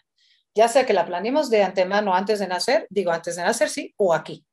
ya 0.53 0.67
sea 0.67 0.85
que 0.85 0.93
la 0.93 1.05
planeemos 1.05 1.49
de 1.49 1.63
antemano 1.63 2.13
antes 2.13 2.39
de 2.39 2.47
nacer, 2.47 2.85
digo 2.89 3.11
antes 3.11 3.35
de 3.35 3.43
nacer 3.43 3.69
sí, 3.69 3.93
o 3.97 4.13
aquí. 4.13 4.45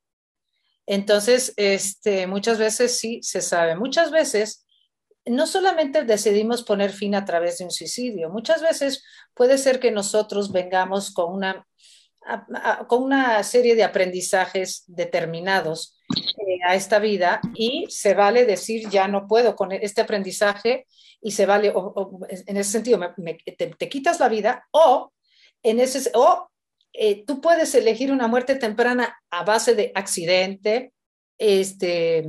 Entonces, 0.86 1.52
este, 1.56 2.26
muchas 2.26 2.58
veces 2.58 2.98
sí 2.98 3.20
se 3.22 3.42
sabe, 3.42 3.76
muchas 3.76 4.10
veces 4.10 4.66
no 5.24 5.46
solamente 5.46 6.02
decidimos 6.02 6.64
poner 6.64 6.92
fin 6.92 7.14
a 7.14 7.24
través 7.24 7.58
de 7.58 7.64
un 7.64 7.70
suicidio, 7.70 8.30
muchas 8.30 8.62
veces 8.62 9.04
puede 9.34 9.58
ser 9.58 9.80
que 9.80 9.92
nosotros 9.92 10.50
vengamos 10.50 11.12
con 11.12 11.32
una 11.32 11.66
con 12.86 13.02
una 13.02 13.42
serie 13.42 13.74
de 13.74 13.84
aprendizajes 13.84 14.84
determinados 14.86 15.98
eh, 16.16 16.58
a 16.66 16.74
esta 16.74 16.98
vida 16.98 17.40
y 17.54 17.86
se 17.88 18.14
vale 18.14 18.44
decir 18.44 18.88
ya 18.88 19.08
no 19.08 19.26
puedo 19.26 19.56
con 19.56 19.72
este 19.72 20.00
aprendizaje 20.00 20.86
y 21.20 21.30
se 21.30 21.46
vale, 21.46 21.72
en 22.28 22.56
ese 22.56 22.70
sentido, 22.72 23.00
te, 23.56 23.88
quitas 23.88 24.18
la 24.18 24.28
vida 24.28 24.66
o, 24.72 25.12
en 25.62 25.78
ese, 25.78 26.10
o 26.14 26.48
eh, 26.92 27.24
tú 27.24 27.40
puedes 27.40 27.74
elegir 27.74 28.10
una 28.10 28.26
muerte 28.26 28.56
temprana 28.56 29.16
a 29.30 29.44
base 29.44 29.74
de 29.74 29.92
accidente, 29.94 30.92
este, 31.38 32.28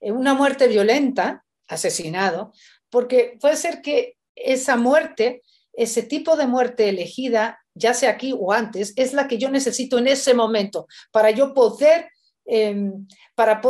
una 0.00 0.34
muerte 0.34 0.68
violenta, 0.68 1.44
asesinado, 1.66 2.52
porque 2.90 3.38
puede 3.40 3.56
ser 3.56 3.80
que 3.80 4.16
esa 4.34 4.76
muerte, 4.76 5.42
ese 5.72 6.02
tipo 6.02 6.36
de 6.36 6.46
muerte 6.46 6.88
elegida 6.88 7.58
ya 7.74 7.92
sea 7.94 8.10
aquí 8.10 8.34
o 8.36 8.52
antes, 8.52 8.94
es 8.96 9.12
la 9.12 9.28
que 9.28 9.38
yo 9.38 9.50
necesito 9.50 9.98
en 9.98 10.08
ese 10.08 10.34
momento 10.34 10.86
para 11.12 11.30
yo 11.30 11.52
poder, 11.52 12.08
em, 12.46 13.06
para, 13.34 13.60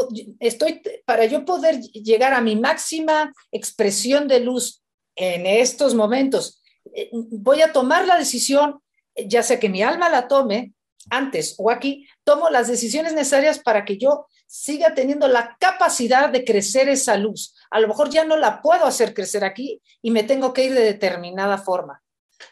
estoy, 0.41 0.83
para 1.05 1.25
yo 1.25 1.45
poder 1.45 1.81
llegar 1.81 2.35
a 2.35 2.41
mi 2.41 2.57
máxima 2.57 3.33
expresión 3.51 4.29
de 4.29 4.41
luz 4.41 4.83
en 5.17 5.47
estos 5.47 5.95
momentos. 5.95 6.62
Eh, 6.95 7.11
voy 7.12 7.62
a 7.62 7.73
tomar 7.73 8.07
la 8.07 8.19
decisión, 8.19 8.81
ya 9.17 9.43
sea 9.43 9.59
que 9.59 9.69
mi 9.69 9.83
alma 9.83 10.09
la 10.09 10.29
tome 10.29 10.73
antes 11.11 11.55
o 11.59 11.71
aquí, 11.71 12.07
tomo 12.25 12.51
las 12.51 12.69
decisiones 12.69 13.12
necesarias 13.12 13.59
para 13.59 13.85
que 13.85 13.97
yo 13.97 14.27
siga 14.47 14.95
teniendo 14.95 15.29
la 15.29 15.57
capacidad 15.59 16.31
de 16.31 16.45
crecer 16.45 16.89
esa 16.89 17.17
luz. 17.17 17.55
A 17.71 17.81
lo 17.81 17.89
mejor 17.89 18.11
ya 18.11 18.25
no 18.25 18.37
la 18.37 18.62
puedo 18.62 18.85
hacer 18.85 19.15
crecer 19.15 19.45
aquí 19.45 19.83
y 20.03 20.11
me 20.11 20.23
tengo 20.23 20.53
que 20.53 20.65
ir 20.65 20.75
de 20.75 20.83
determinada 20.83 21.59
forma. 21.59 22.03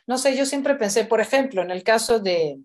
No 0.07 0.19
sé, 0.19 0.37
yo 0.37 0.47
siempre 0.47 0.75
pensé, 0.75 1.05
por 1.05 1.21
ejemplo, 1.21 1.63
en 1.63 1.71
el 1.71 1.83
caso 1.83 2.19
de, 2.19 2.59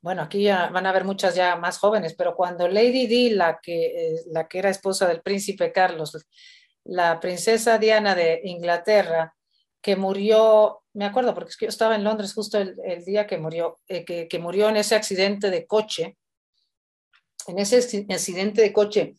bueno, 0.00 0.22
aquí 0.22 0.42
ya 0.44 0.68
van 0.68 0.86
a 0.86 0.90
haber 0.90 1.04
muchas 1.04 1.34
ya 1.34 1.56
más 1.56 1.78
jóvenes, 1.78 2.14
pero 2.14 2.34
cuando 2.34 2.68
Lady 2.68 3.06
Di, 3.06 3.30
la 3.30 3.58
que, 3.62 3.86
eh, 3.86 4.20
la 4.26 4.48
que 4.48 4.58
era 4.58 4.70
esposa 4.70 5.06
del 5.06 5.22
príncipe 5.22 5.72
Carlos, 5.72 6.16
la 6.84 7.20
princesa 7.20 7.78
Diana 7.78 8.14
de 8.14 8.40
Inglaterra, 8.44 9.34
que 9.82 9.96
murió, 9.96 10.82
me 10.94 11.04
acuerdo 11.04 11.34
porque 11.34 11.50
es 11.50 11.56
que 11.56 11.66
yo 11.66 11.70
estaba 11.70 11.94
en 11.94 12.04
Londres 12.04 12.34
justo 12.34 12.58
el, 12.58 13.04
día 13.04 13.26
que 13.26 13.38
murió, 13.38 13.78
eh, 13.88 14.04
que, 14.04 14.28
que 14.28 14.38
murió 14.38 14.68
en 14.68 14.76
ese 14.76 14.94
accidente 14.94 15.50
de 15.50 15.66
coche, 15.66 16.16
en 17.46 17.58
ese 17.58 17.78
accidente 18.10 18.62
de 18.62 18.72
coche, 18.72 19.14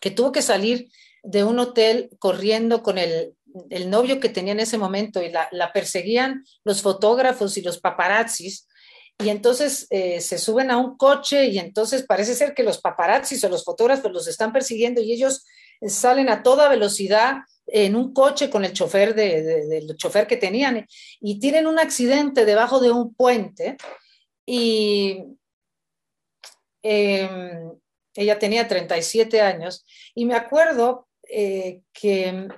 que 0.00 0.10
tuvo 0.10 0.32
que 0.32 0.42
salir 0.42 0.90
de 1.22 1.44
un 1.44 1.58
hotel 1.58 2.10
corriendo 2.18 2.82
con 2.82 2.98
el, 2.98 3.34
el 3.70 3.90
novio 3.90 4.20
que 4.20 4.28
tenía 4.28 4.52
en 4.52 4.60
ese 4.60 4.78
momento 4.78 5.22
y 5.22 5.30
la, 5.30 5.72
perseguían 5.72 6.44
los 6.64 6.82
fotógrafos 6.82 7.56
y 7.56 7.62
los 7.62 7.78
paparazzis. 7.78 8.68
Y 9.18 9.30
entonces 9.30 9.86
eh, 9.90 10.20
se 10.20 10.38
suben 10.38 10.70
a 10.70 10.76
un 10.76 10.96
coche 10.96 11.46
y 11.46 11.58
entonces 11.58 12.02
parece 12.02 12.34
ser 12.34 12.54
que 12.54 12.62
los 12.62 12.80
paparazzis 12.80 13.42
o 13.44 13.48
los 13.48 13.64
fotógrafos 13.64 14.12
los 14.12 14.28
están 14.28 14.52
persiguiendo 14.52 15.00
y 15.00 15.12
ellos 15.12 15.44
salen 15.86 16.28
a 16.28 16.42
toda 16.42 16.68
velocidad 16.68 17.38
en 17.66 17.96
un 17.96 18.12
coche 18.12 18.48
con 18.50 18.64
el 18.64 18.72
chofer 18.72 19.14
del 19.14 19.96
chofer 19.96 20.26
que 20.26 20.36
tenían 20.36 20.86
y 21.20 21.40
tienen 21.40 21.66
un 21.66 21.78
accidente 21.78 22.44
debajo 22.44 22.78
de 22.78 22.90
un 22.90 23.14
puente 23.14 23.76
y 24.44 25.24
em, 26.82 27.72
ella 28.14 28.38
tenía 28.38 28.68
37 28.68 29.40
años 29.40 29.84
y 30.14 30.24
me 30.24 30.34
acuerdo 30.34 31.08
eh, 31.28 31.82
que 31.92 32.48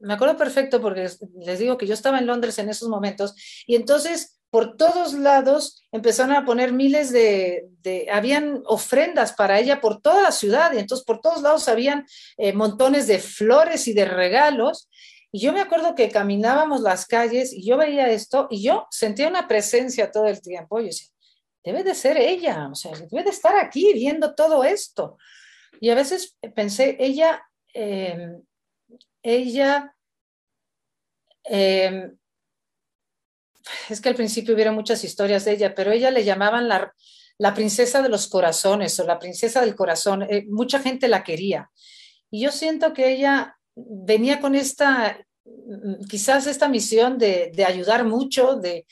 me 0.00 0.14
acuerdo 0.14 0.38
perfecto 0.38 0.80
porque 0.80 1.10
les 1.38 1.58
digo 1.58 1.76
que 1.76 1.86
yo 1.86 1.92
estaba 1.92 2.18
en 2.18 2.26
Londres 2.26 2.58
en 2.58 2.70
esos 2.70 2.88
momentos 2.88 3.34
y 3.66 3.76
entonces 3.76 4.39
por 4.50 4.76
todos 4.76 5.14
lados 5.14 5.84
empezaron 5.92 6.34
a 6.34 6.44
poner 6.44 6.72
miles 6.72 7.12
de, 7.12 7.68
habían 8.12 8.62
ofrendas 8.66 9.32
para 9.32 9.58
ella 9.60 9.80
por 9.80 10.00
toda 10.02 10.22
la 10.22 10.32
ciudad 10.32 10.72
y 10.72 10.78
entonces 10.78 11.04
por 11.04 11.20
todos 11.20 11.42
lados 11.42 11.68
habían 11.68 12.04
eh, 12.36 12.52
montones 12.52 13.06
de 13.06 13.20
flores 13.20 13.86
y 13.86 13.92
de 13.92 14.04
regalos. 14.04 14.88
Y 15.32 15.40
yo 15.40 15.52
me 15.52 15.60
acuerdo 15.60 15.94
que 15.94 16.10
caminábamos 16.10 16.80
las 16.80 17.06
calles 17.06 17.52
y 17.52 17.64
yo 17.64 17.76
veía 17.76 18.10
esto 18.10 18.48
y 18.50 18.62
yo 18.64 18.86
sentía 18.90 19.28
una 19.28 19.46
presencia 19.46 20.10
todo 20.10 20.26
el 20.26 20.40
tiempo. 20.40 20.80
Yo 20.80 20.86
decía, 20.86 21.08
debe 21.62 21.84
de 21.84 21.94
ser 21.94 22.16
ella, 22.16 22.68
o 22.70 22.74
sea, 22.74 22.90
debe 22.92 23.22
de 23.22 23.30
estar 23.30 23.56
aquí 23.56 23.92
viendo 23.92 24.34
todo 24.34 24.64
esto. 24.64 25.16
Y 25.80 25.90
a 25.90 25.94
veces 25.94 26.36
pensé, 26.56 26.96
ella, 26.98 27.40
em, 27.72 28.42
ella, 29.22 29.94
eh, 31.44 32.10
es 33.88 34.00
que 34.00 34.08
al 34.08 34.14
principio 34.14 34.54
hubiera 34.54 34.72
muchas 34.72 35.04
historias 35.04 35.44
de 35.44 35.52
ella, 35.52 35.74
pero 35.74 35.92
ella 35.92 36.10
le 36.10 36.24
llamaban 36.24 36.68
la, 36.68 36.94
princesa 37.54 38.02
de 38.02 38.08
los 38.08 38.28
corazones 38.28 38.98
o 39.00 39.04
la 39.04 39.18
princesa 39.18 39.60
del 39.60 39.74
corazón. 39.74 40.22
Eh, 40.22 40.46
mucha 40.48 40.80
gente 40.80 41.08
la 41.08 41.24
quería. 41.24 41.70
Y 42.30 42.42
yo 42.42 42.52
siento 42.52 42.92
que 42.92 43.12
ella 43.12 43.56
venía 43.74 44.40
con 44.40 44.54
esta, 44.54 45.18
quizás 46.08 46.46
esta 46.46 46.68
misión 46.68 47.18
de, 47.18 47.52
ayudar 47.66 48.04
mucho 48.04 48.56
de, 48.56 48.86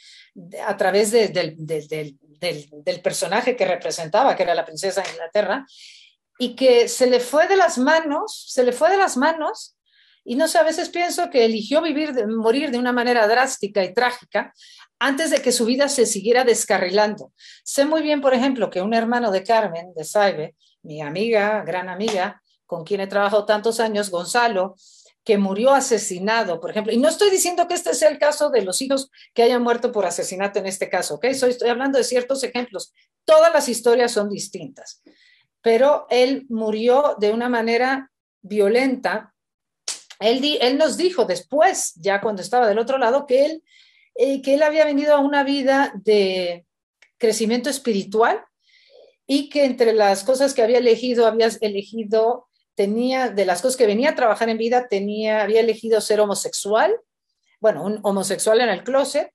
a 0.66 0.76
través 0.76 1.11
de, 1.11 1.28
del, 1.28 1.54
del, 1.59 2.18
del, 2.40 3.00
personaje 3.00 3.57
que 3.57 3.66
representaba, 3.66 4.37
que 4.37 4.42
era 4.42 4.54
la 4.54 4.64
princesa 4.64 5.02
de 5.02 5.11
Inglaterra, 5.11 5.66
y 6.38 6.54
que 6.54 6.88
se 6.88 7.09
le 7.09 7.20
fue 7.20 7.48
de 7.48 7.57
las 7.57 7.78
manos, 7.78 8.46
se 8.48 8.62
le 8.62 8.72
fue 8.72 8.90
de 8.90 8.96
las 8.96 9.16
manos 9.16 9.77
y 10.28 10.34
no 10.34 10.46
sé, 10.46 10.58
a 10.58 10.62
veces 10.62 10.90
pienso 10.90 11.30
que 11.30 11.46
eligió 11.46 11.80
vivir, 11.80 12.26
morir 12.26 12.70
de 12.70 12.78
una 12.78 12.92
manera 12.92 13.26
drástica 13.26 13.82
y 13.82 13.94
trágica 13.94 14.52
antes 14.98 15.30
de 15.30 15.40
que 15.40 15.52
su 15.52 15.64
vida 15.64 15.88
se 15.88 16.04
siguiera 16.04 16.44
descarrilando. 16.44 17.32
Sé 17.64 17.86
muy 17.86 18.02
bien, 18.02 18.20
por 18.20 18.34
ejemplo, 18.34 18.68
que 18.68 18.82
un 18.82 18.92
hermano 18.92 19.30
de 19.30 19.42
Carmen, 19.42 19.94
de 19.96 20.04
Saibe, 20.04 20.54
mi 20.82 21.00
amiga, 21.00 21.64
gran 21.64 21.88
amiga, 21.88 22.42
con 22.66 22.84
quien 22.84 23.00
he 23.00 23.06
trabajado 23.06 23.46
tantos 23.46 23.80
años, 23.80 24.10
Gonzalo, 24.10 24.76
que 25.24 25.38
murió 25.38 25.70
asesinado, 25.70 26.60
por 26.60 26.72
ejemplo. 26.72 26.92
Y 26.92 26.98
no 26.98 27.08
estoy 27.08 27.30
diciendo 27.30 27.66
que 27.66 27.72
este 27.72 27.94
sea 27.94 28.10
el 28.10 28.18
caso 28.18 28.50
de 28.50 28.60
los 28.60 28.82
hijos 28.82 29.10
que 29.32 29.44
hayan 29.44 29.62
muerto 29.62 29.92
por 29.92 30.04
asesinato 30.04 30.58
en 30.58 30.66
este 30.66 30.90
caso, 30.90 31.14
¿ok? 31.14 31.24
estoy 31.24 31.70
hablando 31.70 31.96
de 31.96 32.04
ciertos 32.04 32.44
ejemplos. 32.44 32.92
Todas 33.24 33.50
las 33.50 33.66
historias 33.70 34.12
son 34.12 34.28
distintas, 34.28 35.02
pero 35.62 36.06
él 36.10 36.44
murió 36.50 37.16
de 37.18 37.30
una 37.30 37.48
manera 37.48 38.10
violenta 38.42 39.34
él, 40.18 40.78
nos 40.78 40.96
dijo 40.96 41.24
después, 41.24 41.94
ya 41.96 42.20
cuando 42.20 42.42
estaba 42.42 42.68
del 42.68 42.78
otro 42.78 42.98
lado, 42.98 43.26
que 43.26 43.44
él, 43.44 43.62
eh, 44.14 44.42
que 44.42 44.54
él 44.54 44.62
había 44.62 44.85
venido 44.85 45.14
a 45.14 45.20
una 45.20 45.44
vida 45.44 45.92
de 45.94 46.66
crecimiento 47.18 47.70
espiritual 47.70 48.44
y 49.26 49.48
que 49.48 49.64
entre 49.64 49.92
las 49.92 50.24
cosas 50.24 50.54
que 50.54 50.62
había 50.62 50.78
elegido, 50.78 51.26
había 51.26 51.48
elegido, 51.61 52.48
tenía, 52.74 53.28
de 53.28 53.44
las 53.44 53.62
cosas 53.62 53.76
que 53.76 53.87
venía 53.87 54.11
a 54.11 54.14
trabajar 54.14 54.48
en 54.48 54.59
vida, 54.59 54.88
tenía, 54.88 55.42
había 55.42 55.61
elegido 55.61 56.00
ser 56.00 56.20
homosexual, 56.20 56.94
bueno, 57.61 57.85
un 57.85 58.00
homosexual 58.02 58.61
en 58.61 58.70
el 58.70 58.85
closet, 58.85 59.33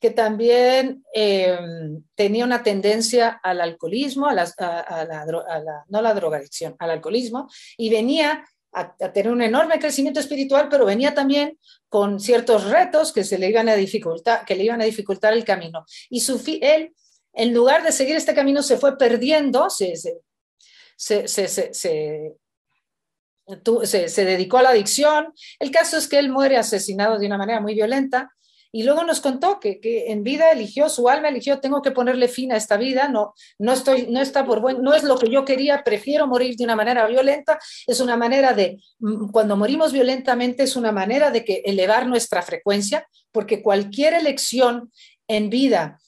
que 0.00 0.10
también 0.10 1.04
em, 1.12 2.02
tenía 2.14 2.44
una 2.44 2.62
tendencia 2.62 3.38
al 3.42 3.60
alcoholismo, 3.60 4.26
a 4.26 4.34
la, 4.34 4.50
a, 4.58 5.04
la, 5.04 5.84
no 5.88 6.02
la 6.02 6.14
drogadicción, 6.14 6.74
al 6.78 6.90
alcoholismo, 6.90 7.48
y 7.76 7.90
venía 7.90 8.44
a, 8.72 9.12
tener 9.12 9.32
un 9.32 9.42
enorme 9.42 9.78
crecimiento 9.78 10.20
espiritual, 10.20 10.68
pero 10.70 10.84
venía 10.84 11.14
también 11.14 11.58
con 11.88 12.20
ciertos 12.20 12.64
retos 12.64 13.12
que 13.12 13.24
se 13.24 13.38
le 13.38 13.48
iban 13.48 13.68
a 13.68 13.74
dificultar, 13.74 14.44
que 14.44 14.54
le 14.54 14.64
iban 14.64 14.80
a 14.80 14.84
dificultar 14.84 15.32
el 15.32 15.44
camino. 15.44 15.84
Y 16.08 16.20
su 16.20 16.40
él, 16.60 16.94
en 17.32 17.54
lugar 17.54 17.82
de 17.82 17.92
seguir 17.92 18.16
este 18.16 18.34
camino, 18.34 18.62
se 18.62 18.76
fue 18.76 18.96
perdiendo, 18.96 19.70
se, 19.70 19.94
se, 19.96 21.28
se, 21.28 21.74
se 21.74 22.36
dedicó 24.24 24.58
a 24.58 24.62
la 24.62 24.70
adicción. 24.70 25.32
El 25.58 25.70
caso 25.70 25.96
es 25.96 26.08
que 26.08 26.18
él 26.18 26.30
muere 26.30 26.56
asesinado 26.56 27.18
de 27.18 27.26
una 27.26 27.38
manera 27.38 27.60
muy 27.60 27.74
violenta 27.74 28.32
y 28.72 28.84
luego 28.84 29.04
nos 29.04 29.20
contó 29.20 29.58
que, 29.60 29.80
en 30.08 30.22
vida 30.22 30.50
eligió, 30.50 30.88
su 30.88 31.08
alma 31.08 31.28
eligió, 31.28 31.60
tengo 31.60 31.82
que 31.82 31.90
ponerle 31.90 32.28
fin 32.28 32.52
a 32.52 32.56
esta 32.56 32.76
vida, 32.76 33.08
no, 33.08 33.34
no, 33.58 33.72
estoy, 33.72 34.06
no 34.08 34.20
está 34.20 34.44
por 34.44 34.60
buen, 34.60 34.82
no 34.82 34.94
es 34.94 35.02
lo 35.02 35.18
que 35.18 35.30
yo 35.30 35.44
quería, 35.44 35.82
prefiero 35.84 36.26
morir 36.26 36.56
de 36.56 36.64
una 36.64 36.76
manera 36.76 37.06
violenta, 37.06 37.58
es 37.86 38.00
una 38.00 38.16
manera 38.16 38.52
de, 38.52 38.78
mm, 38.98 39.30
cuando 39.30 39.56
morimos 39.56 39.92
violentamente 39.92 40.62
es 40.62 40.76
una 40.76 40.92
manera 40.92 41.30
de 41.30 41.44
que 41.44 41.62
elevar 41.64 42.06
nuestra 42.06 42.42
frecuencia, 42.42 43.06
porque 43.32 43.62
cualquier 43.62 44.14
elección 44.14 44.90
en 45.26 45.50
vida 45.50 45.98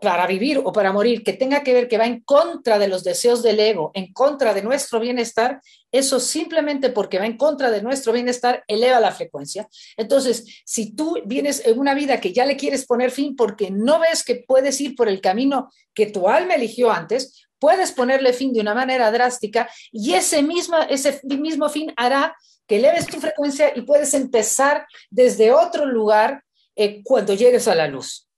para 0.00 0.26
vivir 0.26 0.58
o 0.58 0.72
para 0.72 0.92
morir 0.92 1.22
que 1.22 1.32
tenga 1.32 1.62
que 1.62 1.72
ver 1.72 1.88
que 1.88 1.98
va 1.98 2.06
en 2.06 2.20
contra 2.20 2.78
de 2.78 2.88
los 2.88 3.04
deseos 3.04 3.42
del 3.42 3.60
ego, 3.60 3.90
en 3.94 4.12
contra 4.12 4.54
de 4.54 4.62
nuestro 4.62 5.00
bienestar, 5.00 5.60
eso 5.92 6.20
simplemente 6.20 6.90
porque 6.90 7.18
va 7.18 7.26
en 7.26 7.36
contra 7.36 7.70
de 7.70 7.82
nuestro 7.82 8.12
bienestar 8.12 8.64
eleva 8.66 9.00
la 9.00 9.12
frecuencia. 9.12 9.68
Entonces, 9.96 10.62
si 10.64 10.94
tú 10.94 11.18
vienes 11.24 11.64
en 11.66 11.78
una 11.78 11.94
vida 11.94 12.20
que 12.20 12.32
ya 12.32 12.44
le 12.44 12.56
quieres 12.56 12.86
poner 12.86 13.10
fin 13.10 13.36
porque 13.36 13.70
no 13.70 14.00
ves 14.00 14.22
que 14.24 14.44
puedes 14.46 14.80
ir 14.80 14.94
por 14.94 15.08
el 15.08 15.20
camino 15.20 15.70
que 15.94 16.06
tu 16.06 16.28
alma 16.28 16.54
eligió 16.54 16.90
antes, 16.90 17.46
puedes 17.58 17.92
ponerle 17.92 18.32
fin 18.32 18.52
de 18.52 18.60
una 18.60 18.74
manera 18.74 19.10
drástica 19.10 19.68
y 19.92 20.14
ese 20.14 20.42
mismo, 20.42 20.78
ese 20.88 21.20
mismo 21.24 21.68
fin 21.68 21.92
hará 21.96 22.34
que 22.66 22.76
eleves 22.76 23.06
tu 23.06 23.20
frecuencia 23.20 23.72
y 23.74 23.82
puedes 23.82 24.14
empezar 24.14 24.86
desde 25.10 25.52
otro 25.52 25.86
lugar 25.86 26.44
eh, 26.76 27.02
cuando 27.02 27.34
llegues 27.34 27.66
a 27.68 27.74
la 27.74 27.88
luz. 27.88 28.29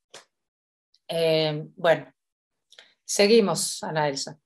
Eh, 1.15 1.69
bueno, 1.77 2.11
seguimos, 3.05 3.83
Ana 3.83 4.09
Elsa. 4.09 4.39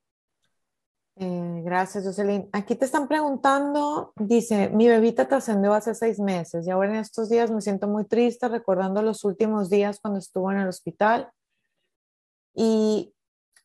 Eh, 1.14 1.60
gracias, 1.62 2.04
Jocelyn. 2.04 2.48
Aquí 2.52 2.74
te 2.74 2.84
están 2.84 3.06
preguntando, 3.06 4.12
dice, 4.16 4.68
mi 4.70 4.88
bebita 4.88 5.28
trascendió 5.28 5.74
hace 5.74 5.94
seis 5.94 6.18
meses 6.18 6.66
y 6.66 6.70
ahora 6.70 6.90
en 6.90 6.96
estos 6.96 7.30
días 7.30 7.52
me 7.52 7.60
siento 7.60 7.86
muy 7.86 8.04
triste 8.04 8.48
recordando 8.48 9.00
los 9.00 9.24
últimos 9.24 9.70
días 9.70 10.00
cuando 10.00 10.18
estuvo 10.18 10.50
en 10.50 10.58
el 10.58 10.68
hospital 10.68 11.30
y 12.52 13.14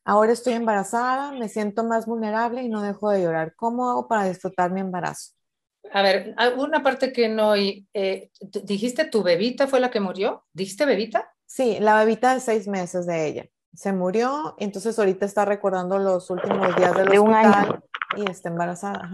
ahora 0.04 0.32
estoy 0.32 0.52
embarazada, 0.52 1.32
me 1.32 1.48
siento 1.48 1.82
más 1.82 2.06
vulnerable 2.06 2.62
y 2.62 2.68
no 2.68 2.82
dejo 2.82 3.10
de 3.10 3.22
llorar. 3.22 3.54
¿Cómo 3.56 3.90
hago 3.90 4.06
para 4.06 4.28
disfrutar 4.28 4.70
mi 4.70 4.80
embarazo? 4.80 5.32
A 5.90 6.02
ver, 6.02 6.36
una 6.56 6.84
parte 6.84 7.12
que 7.12 7.28
no, 7.28 7.56
eh, 7.56 8.30
dijiste 8.62 9.06
tu 9.06 9.24
bebita 9.24 9.66
fue 9.66 9.80
la 9.80 9.90
que 9.90 9.98
murió, 9.98 10.44
¿dijiste 10.52 10.86
bebita? 10.86 11.31
Sí, 11.54 11.78
la 11.80 11.98
bebita 11.98 12.32
de 12.32 12.40
seis 12.40 12.66
meses 12.66 13.04
de 13.04 13.26
ella. 13.26 13.46
Se 13.74 13.92
murió, 13.92 14.56
entonces 14.58 14.98
ahorita 14.98 15.26
está 15.26 15.44
recordando 15.44 15.98
los 15.98 16.30
últimos 16.30 16.74
días 16.76 16.96
del 16.96 17.10
de 17.10 17.18
hospital 17.18 17.84
y 18.16 18.30
está 18.30 18.48
embarazada. 18.48 19.10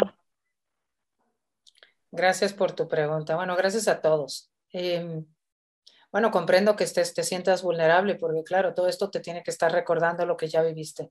Gracias 2.13 2.53
por 2.53 2.71
tu 2.71 2.87
pregunta. 2.87 3.35
Bueno, 3.35 3.57
gracias 3.57 3.89
a 3.89 4.01
todos. 4.01 4.53
Em, 4.71 5.27
bueno, 6.13 6.31
comprendo 6.31 6.77
que 6.77 6.85
estés, 6.85 7.13
te 7.13 7.25
sientas 7.25 7.65
vulnerable 7.65 8.15
porque, 8.15 8.45
claro, 8.45 8.73
todo 8.73 8.87
esto 8.87 9.11
te 9.11 9.19
tiene 9.19 9.43
que 9.43 9.51
estar 9.51 9.73
recordando 9.73 10.25
lo 10.25 10.37
que 10.37 10.47
ya 10.47 10.63
viviste. 10.63 11.11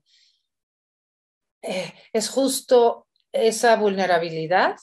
Eh, 1.60 1.92
es 2.10 2.30
justo 2.30 3.06
esa 3.32 3.76
vulnerabilidad 3.76 4.76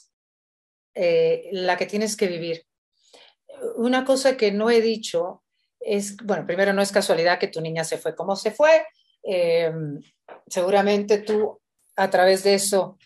eh, 0.94 1.48
la 1.50 1.76
que 1.76 1.86
tienes 1.86 2.16
que 2.16 2.28
vivir. 2.28 2.64
Una 3.74 4.04
cosa 4.04 4.36
que 4.36 4.52
no 4.52 4.70
he 4.70 4.80
dicho 4.80 5.42
es, 5.86 6.16
bueno, 6.18 6.44
primero 6.46 6.72
no 6.72 6.82
es 6.82 6.90
casualidad 6.90 7.38
que 7.38 7.48
tu 7.48 7.60
niña 7.60 7.84
se 7.84 7.98
fue 7.98 8.14
como 8.14 8.34
se 8.36 8.50
fue. 8.50 8.84
Eh, 9.22 9.72
seguramente 10.46 11.18
tú 11.18 11.60
a 11.96 12.10
través 12.10 12.42
de 12.42 12.54
eso 12.54 12.98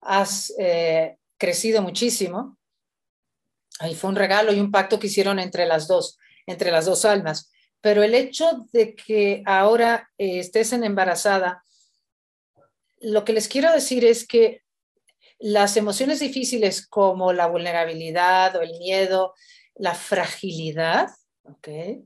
has 0.00 0.52
eh, 0.58 1.18
crecido 1.36 1.82
muchísimo. 1.82 2.58
Ahí 3.78 3.94
fue 3.94 4.10
un 4.10 4.16
regalo 4.16 4.52
y 4.52 4.60
un 4.60 4.70
pacto 4.70 4.98
que 4.98 5.06
hicieron 5.06 5.38
entre 5.38 5.66
las 5.66 5.86
dos, 5.86 6.18
entre 6.46 6.70
las 6.70 6.86
dos 6.86 7.04
almas. 7.04 7.50
Pero 7.80 8.02
el 8.02 8.14
hecho 8.14 8.66
de 8.72 8.94
que 8.94 9.42
ahora 9.44 10.10
eh, 10.18 10.38
estés 10.38 10.72
en 10.72 10.84
embarazada, 10.84 11.64
lo 13.00 13.24
que 13.24 13.32
les 13.32 13.48
quiero 13.48 13.72
decir 13.72 14.04
es 14.04 14.26
que 14.26 14.62
las 15.38 15.76
emociones 15.76 16.20
difíciles 16.20 16.86
como 16.86 17.32
la 17.32 17.46
vulnerabilidad 17.46 18.54
o 18.54 18.62
el 18.62 18.78
miedo, 18.78 19.34
la 19.74 19.94
fragilidad, 19.94 21.08
¿okay? 21.42 22.04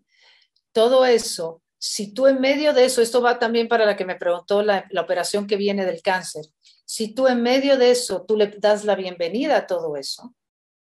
Todo 0.77 1.07
eso, 1.07 1.63
si 1.79 2.13
tú 2.13 2.27
en 2.27 2.39
medio 2.39 2.75
de 2.75 2.85
eso, 2.85 3.01
esto 3.01 3.23
va 3.23 3.39
también 3.39 3.67
para 3.67 3.87
la 3.87 3.97
que 3.97 4.05
me 4.05 4.17
preguntó 4.17 4.61
la, 4.61 4.87
operación 5.01 5.47
que 5.47 5.57
viene 5.57 5.87
del 5.87 6.03
cáncer, 6.03 6.45
si 6.85 7.15
tú 7.15 7.29
en 7.29 7.41
medio 7.41 7.79
de 7.79 7.93
eso, 7.93 8.27
tú 8.29 8.37
le 8.37 8.49
das 8.59 8.85
la 8.85 8.95
bienvenida 8.95 9.57
a 9.57 9.67
todo 9.67 9.97
eso, 9.97 10.35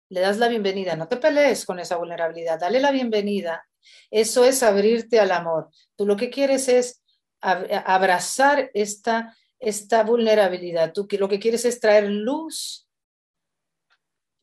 le 0.09 0.19
das 0.19 0.37
la 0.37 0.49
bienvenida, 0.49 0.97
no 0.97 1.07
te 1.07 1.15
pelees 1.15 1.65
con 1.65 1.79
esa 1.79 1.95
vulnerabilidad, 1.95 2.59
dale 2.59 2.81
la 2.81 2.91
bienvenida. 2.91 3.65
Eso 4.11 4.43
es 4.43 4.63
abrirte 4.63 5.21
al 5.21 5.31
amor. 5.31 5.69
Tú 5.95 6.05
lo 6.05 6.17
que 6.17 6.29
quieres 6.29 6.67
es 6.67 7.01
abrazar 7.39 8.71
esta, 8.73 9.33
esta 9.59 10.03
vulnerabilidad. 10.03 10.91
Tú 10.91 11.07
lo 11.17 11.29
que 11.29 11.39
quieres 11.39 11.63
es 11.63 11.79
traer 11.79 12.09
luz. 12.09 12.89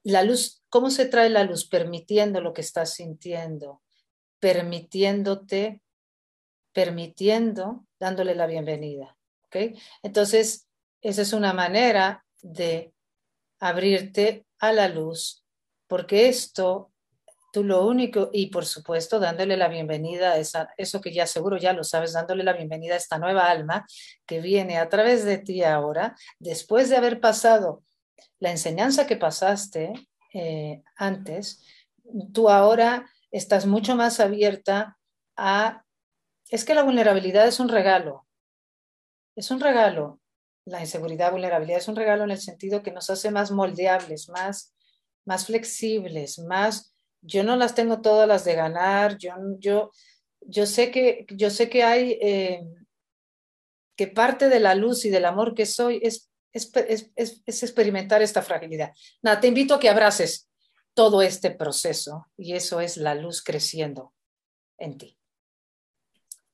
La 0.03 0.23
luz, 0.23 0.63
¿cómo 0.71 0.89
se 0.89 1.05
trae 1.05 1.29
la 1.29 1.45
luz? 1.45 1.69
Permitiendo 1.69 2.41
lo 2.41 2.55
que 2.55 2.63
estás 2.63 2.95
sintiendo, 2.95 3.82
permitiéndote, 4.43 5.83
permitiendo, 6.73 7.87
dándole 8.01 8.35
la 8.35 8.47
bienvenida. 8.47 9.17
¿ok? 9.47 9.79
Entonces, 10.03 10.69
esa 11.01 11.23
es 11.23 11.33
una 11.33 11.53
manera 11.53 12.25
de 12.43 12.93
abrirte 13.61 14.45
a 14.59 14.73
la 14.73 14.89
luz, 14.89 15.45
porque 15.87 16.29
esto, 16.29 16.91
tú 17.53 17.63
lo 17.63 17.87
único, 17.87 18.31
y 18.33 18.47
por 18.47 18.67
supuesto 18.67 19.21
dándole 19.21 19.57
la 19.57 19.69
bienvenida 19.69 20.33
a 20.33 20.39
esa, 20.39 20.71
eso 20.77 21.01
que 21.01 21.13
ya 21.13 21.29
seguro 21.29 21.57
ya 21.57 21.73
lo 21.73 21.85
sabes, 21.85 22.13
dándole 22.13 22.43
la 22.43 22.55
bienvenida 22.55 22.95
a 22.95 22.99
esta 22.99 23.19
nueva 23.19 23.49
alma 23.49 23.87
que 24.27 24.41
viene 24.41 24.77
a 24.77 24.89
través 24.89 25.25
de 25.25 25.39
ti 25.39 25.63
ahora, 25.63 26.17
después 26.41 26.89
de 26.89 26.97
haber 26.97 27.21
pasado 27.21 27.85
la 28.41 28.51
enseñanza 28.51 29.07
que 29.07 29.17
pasaste 29.17 29.93
eh, 30.35 30.83
antes, 30.97 31.63
tú 32.33 32.51
ahora 32.51 33.09
estás 33.33 33.67
mucho 33.67 33.97
más 33.97 34.21
abierta 34.21 34.99
a... 35.37 35.85
Es 36.51 36.65
que 36.65 36.75
la 36.75 36.83
vulnerabilidad 36.85 37.49
es 37.49 37.59
un 37.59 37.69
regalo, 37.69 38.27
es 39.35 39.51
un 39.51 39.59
regalo, 39.59 40.21
la 40.67 40.81
inseguridad, 40.81 41.33
vulnerabilidad 41.33 41.79
es 41.79 41.89
un 41.89 41.97
regalo 41.97 42.25
en 42.25 42.31
el 42.31 42.41
sentido 42.41 42.83
que 42.83 42.93
nos 42.93 43.09
hace 43.09 43.31
más 43.31 43.51
moldeables, 43.51 44.29
más, 44.29 44.75
más 45.25 45.47
flexibles, 45.47 46.39
más, 46.39 46.95
yo 47.23 47.43
no 47.43 47.57
las 47.57 47.75
tengo 47.75 48.03
todas 48.03 48.29
las 48.29 48.45
de 48.45 48.55
ganar, 48.55 49.17
yo, 49.17 49.33
yo, 49.59 49.91
yo, 50.41 50.67
sé, 50.67 50.91
que, 50.91 51.25
yo 51.31 51.49
sé 51.49 51.71
que 51.71 51.85
hay, 51.85 52.19
eh, 52.21 52.65
que 53.97 54.09
parte 54.09 54.49
de 54.51 54.61
la 54.61 54.75
luz 54.75 55.07
y 55.07 55.11
del 55.11 55.25
amor 55.25 55.55
que 55.55 55.65
soy 55.65 56.01
es, 56.03 56.31
es, 56.53 56.71
es, 57.17 57.63
experimentar 57.63 58.21
esta 58.21 58.43
fragilidad. 58.43 58.93
Nada, 59.23 59.41
te 59.41 59.49
invito 59.49 59.75
a 59.75 59.81
que 59.81 59.89
abraces 59.89 60.51
todo 60.95 61.23
este 61.23 61.51
proceso 61.51 62.27
y 62.37 62.55
eso 62.55 62.81
es 62.81 62.97
la 62.97 63.15
luz 63.15 63.43
creciendo 63.43 64.13
en 64.79 64.99
ti. 64.99 65.19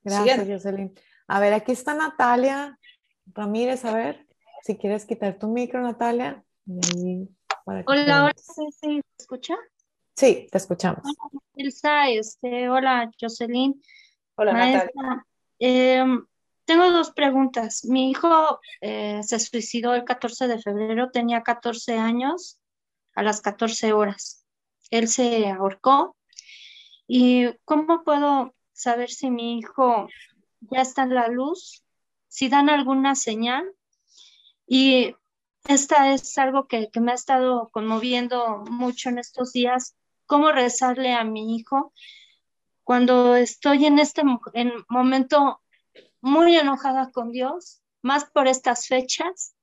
Gracias, 0.02 0.46
Jocelyn. 0.46 0.94
A 1.26 1.40
ver, 1.40 1.52
aquí 1.52 1.72
está 1.72 1.94
Natalia. 1.94 2.78
Ramírez, 3.26 3.84
a 3.84 3.94
ver, 3.94 4.26
si 4.62 4.76
quieres 4.76 5.04
quitar 5.04 5.38
tu 5.38 5.48
micro, 5.48 5.82
Natalia. 5.82 6.42
hola, 7.64 7.84
hola, 7.86 8.34
¿se 8.36 9.02
escucha? 9.18 9.54
Sí, 10.16 10.48
te 10.50 10.58
escuchamos. 10.58 11.02
Hola, 11.04 11.42
Elsa, 11.56 12.08
este, 12.08 12.68
hola, 12.68 13.10
Jocelyn. 13.20 13.80
Hola, 14.36 14.52
Natalia. 14.52 15.26
Em, 15.58 16.26
tengo 16.64 16.90
dos 16.90 17.10
preguntas. 17.10 17.84
Mi 17.84 18.10
hijo 18.10 18.60
eh, 18.80 19.20
se 19.22 19.38
suicidó 19.38 19.94
el 19.94 20.04
14 20.04 20.48
de 20.48 20.58
febrero, 20.60 21.10
tenía 21.10 21.42
14 21.42 21.98
años, 21.98 22.58
a 23.18 23.22
las 23.22 23.40
14 23.40 23.92
horas. 23.92 24.44
Él 24.90 25.08
se 25.08 25.48
ahorcó. 25.50 26.16
¿Y 27.06 27.46
cómo 27.64 28.04
puedo 28.04 28.54
saber 28.72 29.10
si 29.10 29.30
mi 29.30 29.58
hijo 29.58 30.08
ya 30.60 30.82
está 30.82 31.02
en 31.02 31.14
la 31.14 31.28
luz 31.28 31.84
si 32.28 32.48
dan 32.48 32.68
alguna 32.68 33.14
señal. 33.14 33.64
Y 34.66 35.16
esta 35.66 36.12
es 36.12 36.38
algo 36.38 36.68
que, 36.68 36.88
me 37.00 37.12
ha 37.12 37.14
estado 37.14 37.68
conmoviendo 37.72 38.58
mucho 38.70 39.08
en 39.08 39.18
estos 39.18 39.52
días, 39.52 39.96
cómo 40.26 40.52
rezarle 40.52 41.14
a 41.14 41.24
mi 41.24 41.56
hijo 41.56 41.92
cuando 42.84 43.36
estoy 43.36 43.86
en 43.86 43.98
este 43.98 44.22
momento 44.88 45.60
muy 46.20 46.56
enojada 46.56 47.10
con 47.10 47.32
Dios, 47.32 47.82
más 48.02 48.24
por 48.24 48.46
estas 48.46 48.86
fechas. 48.86 49.54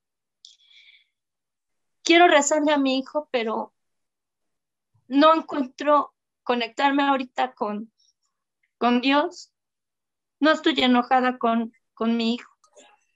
Quiero 2.06 2.30
rezarle 2.30 2.72
a 2.72 2.78
mi 2.78 2.98
hijo, 3.00 3.28
pero 3.32 3.74
no 5.08 5.36
encuentro 5.36 6.16
conectarme 6.44 7.04
ahorita 7.04 7.54
con, 7.54 7.92
con 8.78 9.02
Dios. 9.02 9.52
No 10.40 10.52
estoy 10.52 10.80
enojada 10.80 11.38
con, 11.38 11.74
con 11.94 12.16
mi 12.16 12.36
hijo 12.36 12.56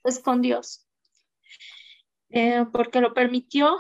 es 0.03 0.19
con 0.19 0.41
Dios, 0.41 0.87
eh, 2.29 2.65
porque 2.71 3.01
lo 3.01 3.13
permitió. 3.13 3.77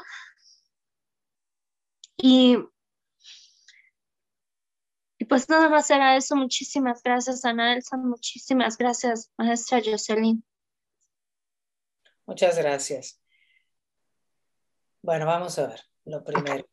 Y, 2.17 2.57
y 5.17 5.25
pues 5.25 5.49
nada 5.49 5.69
más 5.69 5.89
era 5.89 6.17
eso. 6.17 6.35
Muchísimas 6.35 7.01
gracias, 7.03 7.45
Ana 7.45 7.73
Elsa. 7.73 7.97
Muchísimas 7.97 8.77
gracias, 8.77 9.31
maestra 9.37 9.81
Jocelyn. 9.83 10.43
Muchas 12.25 12.57
gracias. 12.57 13.18
Bueno, 15.01 15.25
vamos 15.25 15.57
a 15.59 15.67
ver 15.67 15.81
lo 16.05 16.23
primero. 16.23 16.67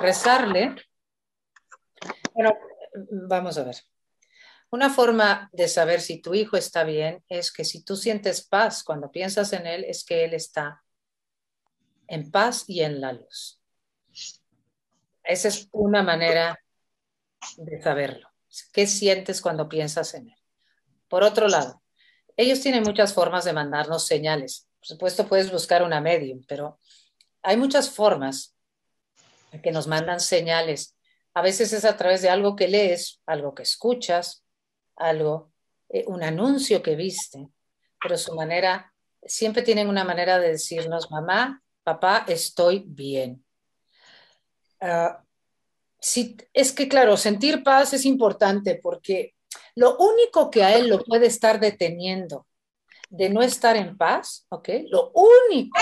Rezarle. 0.00 0.76
Bueno, 2.34 2.56
vamos 3.28 3.58
a 3.58 3.64
ver. 3.64 3.76
Una 4.70 4.88
forma 4.88 5.50
de 5.52 5.68
saber 5.68 6.00
si 6.00 6.22
tu 6.22 6.34
hijo 6.34 6.56
está 6.56 6.84
bien 6.84 7.24
es 7.28 7.52
que 7.52 7.64
si 7.64 7.82
tú 7.82 7.96
sientes 7.96 8.46
paz 8.46 8.84
cuando 8.84 9.10
piensas 9.10 9.52
en 9.52 9.66
él, 9.66 9.84
es 9.84 10.04
que 10.04 10.24
él 10.24 10.34
está 10.34 10.82
en 12.06 12.30
paz 12.30 12.64
y 12.68 12.82
en 12.82 13.00
la 13.00 13.12
luz. 13.12 13.60
Esa 15.24 15.48
es 15.48 15.68
una 15.72 16.02
manera 16.02 16.58
de 17.56 17.82
saberlo. 17.82 18.28
¿Qué 18.72 18.86
sientes 18.86 19.40
cuando 19.40 19.68
piensas 19.68 20.14
en 20.14 20.28
él? 20.28 20.38
Por 21.08 21.24
otro 21.24 21.48
lado, 21.48 21.82
ellos 22.36 22.60
tienen 22.60 22.84
muchas 22.84 23.12
formas 23.12 23.44
de 23.44 23.52
mandarnos 23.52 24.06
señales. 24.06 24.69
Por 24.80 24.86
supuesto, 24.86 25.28
puedes 25.28 25.52
buscar 25.52 25.82
una 25.82 26.00
medium, 26.00 26.42
pero 26.48 26.78
hay 27.42 27.56
muchas 27.58 27.90
formas 27.90 28.56
que 29.62 29.72
nos 29.72 29.86
mandan 29.86 30.20
señales. 30.20 30.96
A 31.34 31.42
veces 31.42 31.72
es 31.74 31.84
a 31.84 31.96
través 31.96 32.22
de 32.22 32.30
algo 32.30 32.56
que 32.56 32.66
lees, 32.66 33.20
algo 33.26 33.54
que 33.54 33.62
escuchas, 33.62 34.42
algo, 34.96 35.52
eh, 35.90 36.04
un 36.06 36.22
anuncio 36.22 36.82
que 36.82 36.96
viste, 36.96 37.48
pero 38.00 38.16
su 38.16 38.34
manera, 38.34 38.92
siempre 39.22 39.62
tienen 39.62 39.88
una 39.88 40.04
manera 40.04 40.38
de 40.38 40.52
decirnos, 40.52 41.10
mamá, 41.10 41.62
papá, 41.82 42.24
estoy 42.26 42.84
bien. 42.86 43.44
Ah, 44.80 45.22
es 46.54 46.72
que, 46.72 46.88
claro, 46.88 47.18
sentir 47.18 47.62
paz 47.62 47.92
es 47.92 48.06
importante 48.06 48.80
porque 48.82 49.34
lo 49.74 49.98
único 49.98 50.50
que 50.50 50.64
a 50.64 50.74
él 50.74 50.88
lo 50.88 51.04
puede 51.04 51.26
estar 51.26 51.60
deteniendo 51.60 52.46
de 53.10 53.28
no 53.28 53.42
estar 53.42 53.76
en 53.76 53.96
paz, 53.96 54.46
¿ok? 54.48 54.68
Lo 54.88 55.12
único 55.14 55.78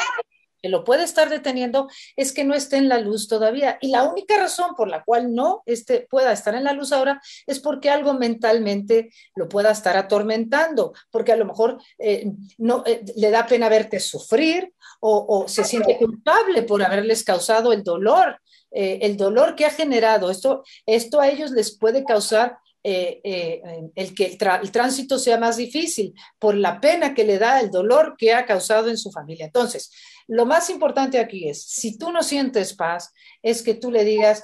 que 0.60 0.68
lo 0.68 0.84
puede 0.84 1.04
estar 1.04 1.28
deteniendo 1.28 1.88
es 2.16 2.32
que 2.32 2.44
no 2.44 2.54
esté 2.54 2.76
en 2.76 2.88
la 2.88 2.98
luz 2.98 3.28
todavía. 3.28 3.78
Y 3.80 3.88
la 3.88 4.04
única 4.04 4.36
razón 4.36 4.74
por 4.76 4.88
la 4.88 5.04
cual 5.04 5.34
no 5.34 5.62
este, 5.66 6.06
pueda 6.10 6.32
estar 6.32 6.54
en 6.54 6.64
la 6.64 6.72
luz 6.72 6.92
ahora 6.92 7.20
es 7.46 7.60
porque 7.60 7.90
algo 7.90 8.14
mentalmente 8.14 9.10
lo 9.36 9.48
pueda 9.48 9.70
estar 9.70 9.96
atormentando, 9.96 10.92
porque 11.10 11.32
a 11.32 11.36
lo 11.36 11.44
mejor 11.44 11.80
eh, 11.98 12.32
no, 12.56 12.82
eh, 12.86 13.04
le 13.16 13.30
da 13.30 13.46
pena 13.46 13.68
verte 13.68 14.00
sufrir 14.00 14.72
o, 15.00 15.44
se 15.46 15.62
siente 15.62 15.96
culpable 15.96 16.62
por 16.62 16.82
haberles 16.82 17.22
causado 17.22 17.72
el 17.72 17.84
dolor, 17.84 18.40
eh, 18.72 18.98
el 19.02 19.16
dolor 19.16 19.54
que 19.54 19.64
ha 19.64 19.70
generado. 19.70 20.28
Esto, 20.28 20.64
esto 20.86 21.20
a 21.20 21.28
ellos 21.28 21.52
les 21.52 21.76
puede 21.78 22.04
causar 22.04 22.58
el 22.88 24.14
que 24.14 24.38
el, 24.62 24.70
tránsito 24.72 25.18
sea 25.18 25.38
más 25.38 25.56
difícil 25.56 26.14
por 26.38 26.54
la 26.54 26.80
pena 26.80 27.14
que 27.14 27.24
le 27.24 27.38
da 27.38 27.60
el 27.60 27.70
dolor 27.70 28.14
que 28.16 28.32
ha 28.32 28.46
causado 28.46 28.88
en 28.88 28.96
su 28.96 29.10
familia. 29.10 29.46
Entonces, 29.46 29.90
lo 30.26 30.46
más 30.46 30.70
importante 30.70 31.18
aquí 31.18 31.48
es, 31.48 31.62
si 31.62 31.98
tú 31.98 32.12
no 32.12 32.22
sientes 32.22 32.74
paz, 32.74 33.12
es 33.42 33.62
que 33.62 33.74
tú 33.74 33.90
le 33.90 34.04
digas, 34.04 34.42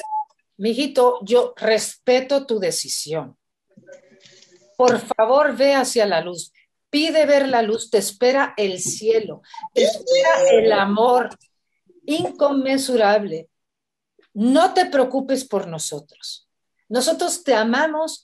mijito, 0.57 1.21
yo 1.23 1.55
respeto 1.57 2.47
tu 2.47 2.59
decisión. 2.59 3.37
Por 4.77 5.01
favor, 5.01 5.57
ve 5.57 5.75
hacia 5.75 6.07
la 6.07 6.21
luz. 6.21 6.53
Pide 6.91 7.27
ver 7.27 7.49
la 7.49 7.63
luz, 7.63 7.91
te 7.91 7.99
espera 7.99 8.55
el 8.57 8.81
cielo, 8.81 9.43
te 9.73 9.85
espera 9.85 10.51
el 10.53 10.73
amor 10.73 11.31
inconmensurable. 12.07 13.49
No 14.33 14.75
te 14.75 14.87
preocupes 14.87 15.45
por 15.45 15.67
nosotros. 15.67 16.49
Nosotros 16.89 17.43
te 17.43 17.55
amamos 17.55 18.24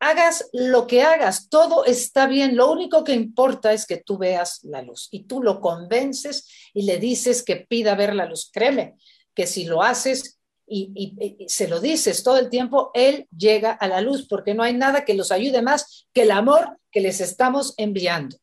hagas 0.00 0.48
lo 0.52 0.86
que 0.86 1.02
hagas, 1.02 1.48
todo 1.48 1.84
está 1.84 2.26
bien. 2.26 2.56
Lo 2.56 2.70
único 2.70 3.04
que 3.04 3.12
importa 3.12 3.72
es 3.72 3.86
que 3.86 3.98
tú 3.98 4.18
veas 4.18 4.60
la 4.64 4.82
luz 4.82 5.08
y 5.10 5.24
tú 5.24 5.42
lo 5.42 5.60
convences 5.60 6.48
y 6.72 6.82
le 6.82 6.98
dices 6.98 7.42
que 7.42 7.56
pida 7.56 7.94
ver 7.94 8.14
la 8.14 8.26
luz. 8.26 8.50
Créeme 8.52 8.96
que 9.34 9.46
si 9.46 9.64
lo 9.64 9.82
haces 9.82 10.38
y, 10.66 11.46
se 11.48 11.68
lo 11.68 11.80
dices 11.80 12.22
todo 12.22 12.38
el 12.38 12.48
tiempo, 12.48 12.90
él 12.94 13.28
llega 13.36 13.72
a 13.72 13.88
la 13.88 14.00
luz 14.00 14.26
porque 14.28 14.54
no 14.54 14.62
hay 14.62 14.74
nada 14.74 15.04
que 15.04 15.14
los 15.14 15.30
ayude 15.30 15.62
más 15.62 16.06
que 16.12 16.22
el 16.22 16.30
amor 16.30 16.78
que 16.90 17.00
les 17.00 17.20
estamos 17.20 17.74
enviando. 17.76 18.36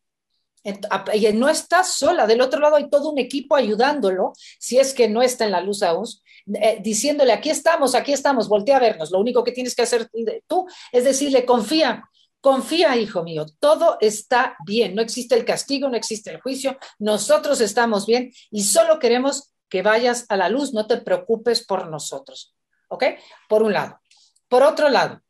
Y 0.63 1.27
no 1.33 1.49
está 1.49 1.83
sola, 1.83 2.27
del 2.27 2.41
otro 2.41 2.59
lado 2.59 2.75
hay 2.75 2.89
todo 2.89 3.09
un 3.09 3.17
equipo 3.17 3.55
ayudándolo, 3.55 4.33
si 4.59 4.77
es 4.77 4.93
que 4.93 5.09
no 5.09 5.23
está 5.23 5.45
en 5.45 5.51
la 5.51 5.61
luz 5.61 5.81
aún, 5.81 6.05
eh, 6.53 6.79
diciéndole, 6.81 7.33
aquí 7.33 7.49
estamos, 7.49 7.95
aquí 7.95 8.13
estamos, 8.13 8.47
voltea 8.47 8.77
a 8.77 8.79
vernos. 8.79 9.11
Lo 9.11 9.19
único 9.19 9.43
que 9.43 9.51
tienes 9.51 9.75
que 9.75 9.83
hacer 9.83 10.09
tú 10.47 10.67
es 10.91 11.03
decirle, 11.03 11.45
confía, 11.45 12.09
confía, 12.39 12.95
hijo 12.95 13.23
mío, 13.23 13.45
todo 13.59 13.97
está 13.99 14.55
bien, 14.65 14.95
no 14.95 15.01
existe 15.01 15.35
el 15.35 15.45
castigo, 15.45 15.89
no 15.89 15.97
existe 15.97 16.31
el 16.31 16.41
juicio, 16.41 16.77
nosotros 16.99 17.61
estamos 17.61 18.05
bien 18.05 18.31
y 18.49 18.63
solo 18.63 18.99
queremos 18.99 19.53
que 19.69 19.81
vayas 19.81 20.25
a 20.29 20.37
la 20.37 20.49
luz, 20.49 20.73
no 20.73 20.87
te 20.87 20.97
preocupes 20.97 21.65
por 21.65 21.87
nosotros. 21.87 22.55
¿Ok? 22.89 23.05
Por 23.47 23.63
un 23.63 23.71
lado. 23.71 24.01
Por 24.49 24.63
otro 24.63 24.89
lado, 24.89 25.21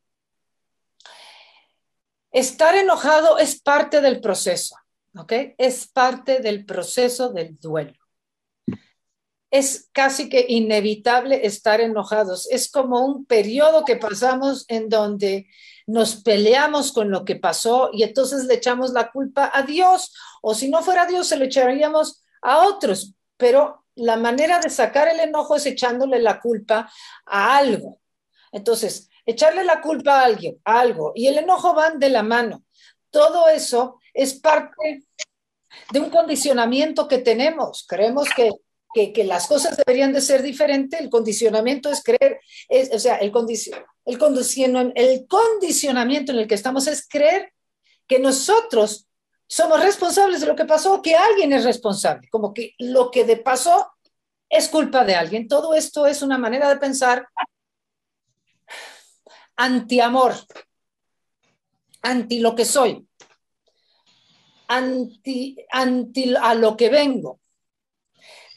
estar 2.32 2.76
enojado 2.76 3.38
es 3.38 3.62
parte 3.62 4.02
del 4.02 4.20
proceso. 4.20 4.76
¿ok? 5.16 5.34
Es 5.58 5.88
parte 5.88 6.40
del 6.40 6.66
proceso 6.66 7.32
del 7.32 7.60
duelo. 7.60 8.01
Es 9.52 9.90
casi 9.92 10.30
que 10.30 10.46
inevitable 10.48 11.46
estar 11.46 11.82
enojados. 11.82 12.50
Es 12.50 12.72
como 12.72 13.06
un 13.06 13.26
periodo 13.26 13.86
que 13.86 13.98
pasamos 13.98 14.66
en 14.70 14.90
donde 14.90 15.48
nos 15.86 16.16
peleamos 16.16 16.92
con 16.92 17.12
lo 17.12 17.26
que 17.26 17.36
pasó 17.36 17.90
y 17.94 18.04
entonces 18.04 18.46
le 18.46 18.56
echamos 18.56 18.92
la 18.92 19.12
culpa 19.12 19.52
a 19.54 19.64
Dios. 19.64 20.16
O 20.42 20.56
si 20.56 20.70
no 20.70 20.82
fuera 20.82 21.06
Dios, 21.06 21.28
se 21.28 21.38
lo 21.38 21.46
echaríamos 21.46 22.24
a 22.42 22.66
otros. 22.66 23.14
Pero 23.38 23.86
la 23.96 24.18
manera 24.18 24.60
de 24.60 24.70
sacar 24.70 25.08
el 25.10 25.20
enojo 25.20 25.56
es 25.56 25.66
echándole 25.66 26.20
la 26.20 26.40
culpa 26.40 26.92
a 27.26 27.58
algo. 27.58 28.00
Entonces, 28.52 29.10
echarle 29.26 29.64
la 29.64 29.82
culpa 29.82 30.22
a 30.22 30.26
alguien, 30.26 30.60
a 30.66 30.80
algo, 30.80 31.12
y 31.16 31.28
el 31.28 31.38
enojo 31.38 31.74
van 31.74 32.00
de 32.00 32.10
la 32.10 32.24
mano. 32.24 32.64
Todo 33.10 33.48
eso 33.48 34.00
es 34.14 34.34
parte 34.34 35.06
de 35.92 36.00
un 36.00 36.10
condicionamiento 36.10 37.08
que 37.08 37.18
tenemos. 37.20 37.86
Creemos 37.88 38.30
que, 38.36 38.50
las 39.24 39.48
cosas 39.48 39.78
deberían 39.78 40.14
de 40.14 40.22
ser 40.22 40.42
diferentes. 40.42 41.00
El 41.00 41.10
condicionamiento 41.10 41.90
es 41.90 42.04
creer, 42.04 42.40
o 42.94 43.00
sea, 43.00 43.18
el, 43.18 43.32
el, 43.36 44.94
el 44.96 45.28
condicionamiento 45.28 46.32
en 46.32 46.40
el 46.40 46.48
que 46.48 46.56
estamos 46.56 46.88
es 46.88 47.08
creer 47.08 47.54
que 48.08 48.20
nosotros 48.20 49.08
somos 49.48 49.82
responsables 49.82 50.42
de 50.42 50.48
lo 50.48 50.56
que 50.56 50.66
pasó, 50.66 51.02
que 51.02 51.16
alguien 51.16 51.54
es 51.54 51.64
responsable, 51.64 52.28
como 52.30 52.54
que 52.54 52.74
lo 52.80 53.12
que 53.12 53.24
de 53.26 53.38
pasó 53.38 53.92
es 54.50 54.68
culpa 54.70 55.04
de 55.04 55.16
alguien. 55.16 55.48
Todo 55.48 55.74
esto 55.74 56.06
es 56.06 56.22
una 56.22 56.38
manera 56.38 56.70
de 56.70 56.78
pensar 56.78 57.28
anti-amor, 59.56 60.34
anti 62.02 62.40
lo 62.40 62.56
que 62.56 62.66
soy 62.66 63.06
anti, 64.72 65.58
anti 65.70 66.34
a 66.36 66.54
lo 66.54 66.78
que 66.78 66.90
vengo. 66.90 67.41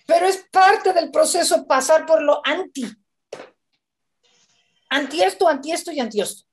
Pero 0.07 0.27
es 0.27 0.47
parte 0.51 0.93
del 0.93 1.11
proceso 1.11 1.67
pasar 1.67 2.05
por 2.07 2.23
lo 2.23 2.41
anti. 2.45 2.85
Anti 4.91 5.23
esto, 5.23 5.49
anti 5.49 5.73
esto 5.73 5.91
y 5.93 6.01
anti 6.01 6.21
esto. 6.21 6.45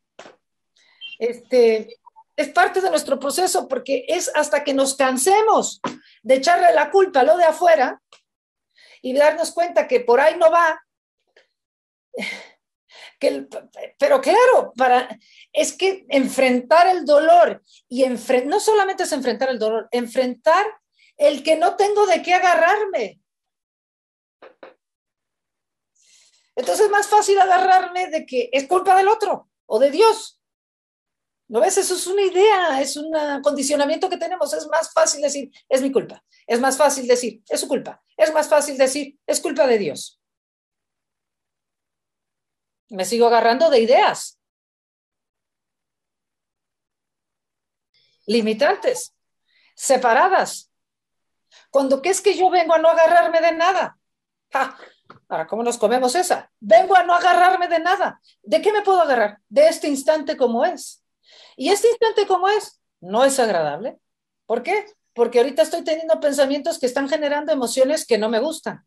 Este, 1.20 2.00
es 2.36 2.50
parte 2.50 2.82
de 2.82 2.90
nuestro 2.90 3.20
proceso 3.20 3.68
porque 3.68 4.06
es 4.08 4.32
hasta 4.34 4.64
que 4.64 4.74
nos 4.74 4.96
cansemos 4.96 5.82
de 6.24 6.36
echarle 6.36 6.74
la 6.74 6.90
culpa 6.90 7.20
a 7.20 7.24
lo 7.24 7.38
de 7.38 7.44
afuera 7.44 8.02
y 9.02 9.14
darnos 9.14 9.52
cuenta 9.52 9.88
que 9.88 10.00
por 10.00 10.20
ahí 10.20 10.38
no 10.38 10.50
va. 10.52 10.84
Que, 13.20 13.48
pero 14.00 14.20
claro, 14.20 14.74
para, 14.76 15.08
es 15.54 15.74
que 15.74 16.08
enfrentar 16.10 16.88
el 16.88 17.06
dolor 17.06 17.62
y 17.88 18.04
no 18.46 18.60
solamente 18.60 19.04
es 19.04 19.12
enfrentar 19.12 19.50
el 19.50 19.60
dolor, 19.60 19.88
enfrentar 19.92 20.66
el 21.18 21.44
que 21.44 21.56
no 21.56 21.76
tengo 21.76 22.08
de 22.08 22.24
qué 22.24 22.34
agarrarme. 22.34 23.20
Entonces 26.56 26.86
es 26.86 26.92
más 26.92 27.08
fácil 27.08 27.40
agarrarme 27.40 28.08
de 28.08 28.26
que 28.26 28.50
es 28.52 28.68
culpa 28.68 28.96
del 28.96 29.08
otro 29.08 29.50
o 29.66 29.80
de 29.80 29.92
Dios. 29.92 30.40
¿No 31.48 31.60
ves? 31.60 31.78
Eso 31.78 31.96
es 31.96 32.08
una 32.08 32.22
idea, 32.22 32.82
es 32.82 32.96
un 32.96 33.12
condicionamiento 33.42 34.10
que 34.10 34.18
tenemos. 34.18 34.54
Es 34.54 34.68
más 34.68 34.94
fácil 34.94 35.22
decir, 35.22 35.52
es 35.68 35.82
mi 35.82 35.92
culpa. 35.92 36.24
Es 36.48 36.60
más 36.60 36.78
fácil 36.78 37.08
decir, 37.08 37.42
es 37.50 37.60
su 37.60 37.68
culpa. 37.68 38.02
Es 38.16 38.34
más 38.34 38.48
fácil 38.48 38.78
decir, 38.78 39.20
es 39.26 39.40
culpa 39.42 39.68
de 39.68 39.78
Dios. 39.78 40.20
Me 42.90 43.06
sigo 43.06 43.28
agarrando 43.28 43.70
de 43.70 43.80
ideas. 43.80 44.42
limitantes, 48.32 49.16
separadas. 49.76 50.72
Cuando 51.70 52.02
que 52.02 52.10
es 52.10 52.22
que 52.22 52.38
yo 52.38 52.50
vengo 52.50 52.74
a 52.74 52.80
no 52.80 52.90
agarrarme 52.90 53.42
de 53.42 53.54
nada. 53.54 53.98
Ahora, 55.32 55.48
¿cómo 55.48 55.64
nos 55.64 55.78
comemos 55.78 56.14
esa? 56.16 56.52
Vengo 56.60 56.94
a 56.94 57.04
no 57.04 57.14
agarrarme 57.16 57.70
de 57.70 57.80
nada. 57.80 58.20
¿De 58.44 58.62
qué 58.62 58.74
me 58.74 58.82
puedo 58.82 59.00
agarrar? 59.00 59.38
De 59.48 59.70
este 59.70 59.88
instante 59.88 60.36
como 60.36 60.66
es. 60.66 61.06
Y 61.56 61.70
este 61.70 61.88
instante 61.88 62.28
como 62.28 62.50
es 62.50 62.82
no 63.00 63.24
es 63.24 63.40
agradable. 63.40 63.98
¿Por 64.46 64.62
qué? 64.62 64.88
Porque 65.14 65.40
ahorita 65.40 65.62
estoy 65.62 65.86
teniendo 65.86 66.20
pensamientos 66.20 66.78
que 66.78 66.86
están 66.86 67.08
generando 67.08 67.54
emociones 67.54 68.06
que 68.06 68.18
no 68.18 68.28
me 68.28 68.40
gustan. 68.40 68.86